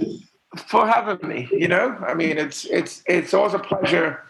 [0.58, 1.50] for having me.
[1.52, 4.24] You know, I mean, it's it's it's always a pleasure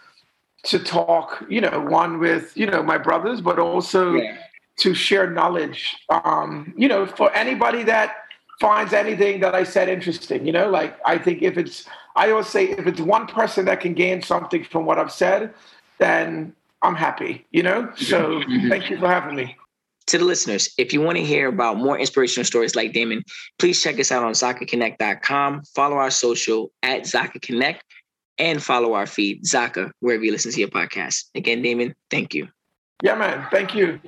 [0.63, 1.43] to talk.
[1.49, 4.37] You know, one with you know my brothers, but also yeah.
[4.79, 5.95] to share knowledge.
[6.09, 8.15] Um, you know, for anybody that
[8.61, 10.45] finds anything that I said interesting.
[10.45, 13.81] You know, like I think if it's, I always say if it's one person that
[13.81, 15.53] can gain something from what I've said,
[15.97, 16.53] then
[16.83, 17.45] I'm happy.
[17.51, 19.57] You know, so thank you for having me.
[20.11, 23.23] To the listeners, if you want to hear about more inspirational stories like Damon,
[23.57, 25.63] please check us out on ZakaConnect.com.
[25.73, 27.81] Follow our social at Zaka Connect
[28.37, 31.29] and follow our feed, Zaka, wherever you listen to your podcast.
[31.33, 32.49] Again, Damon, thank you.
[33.01, 33.47] Yeah, man.
[33.51, 34.01] Thank you.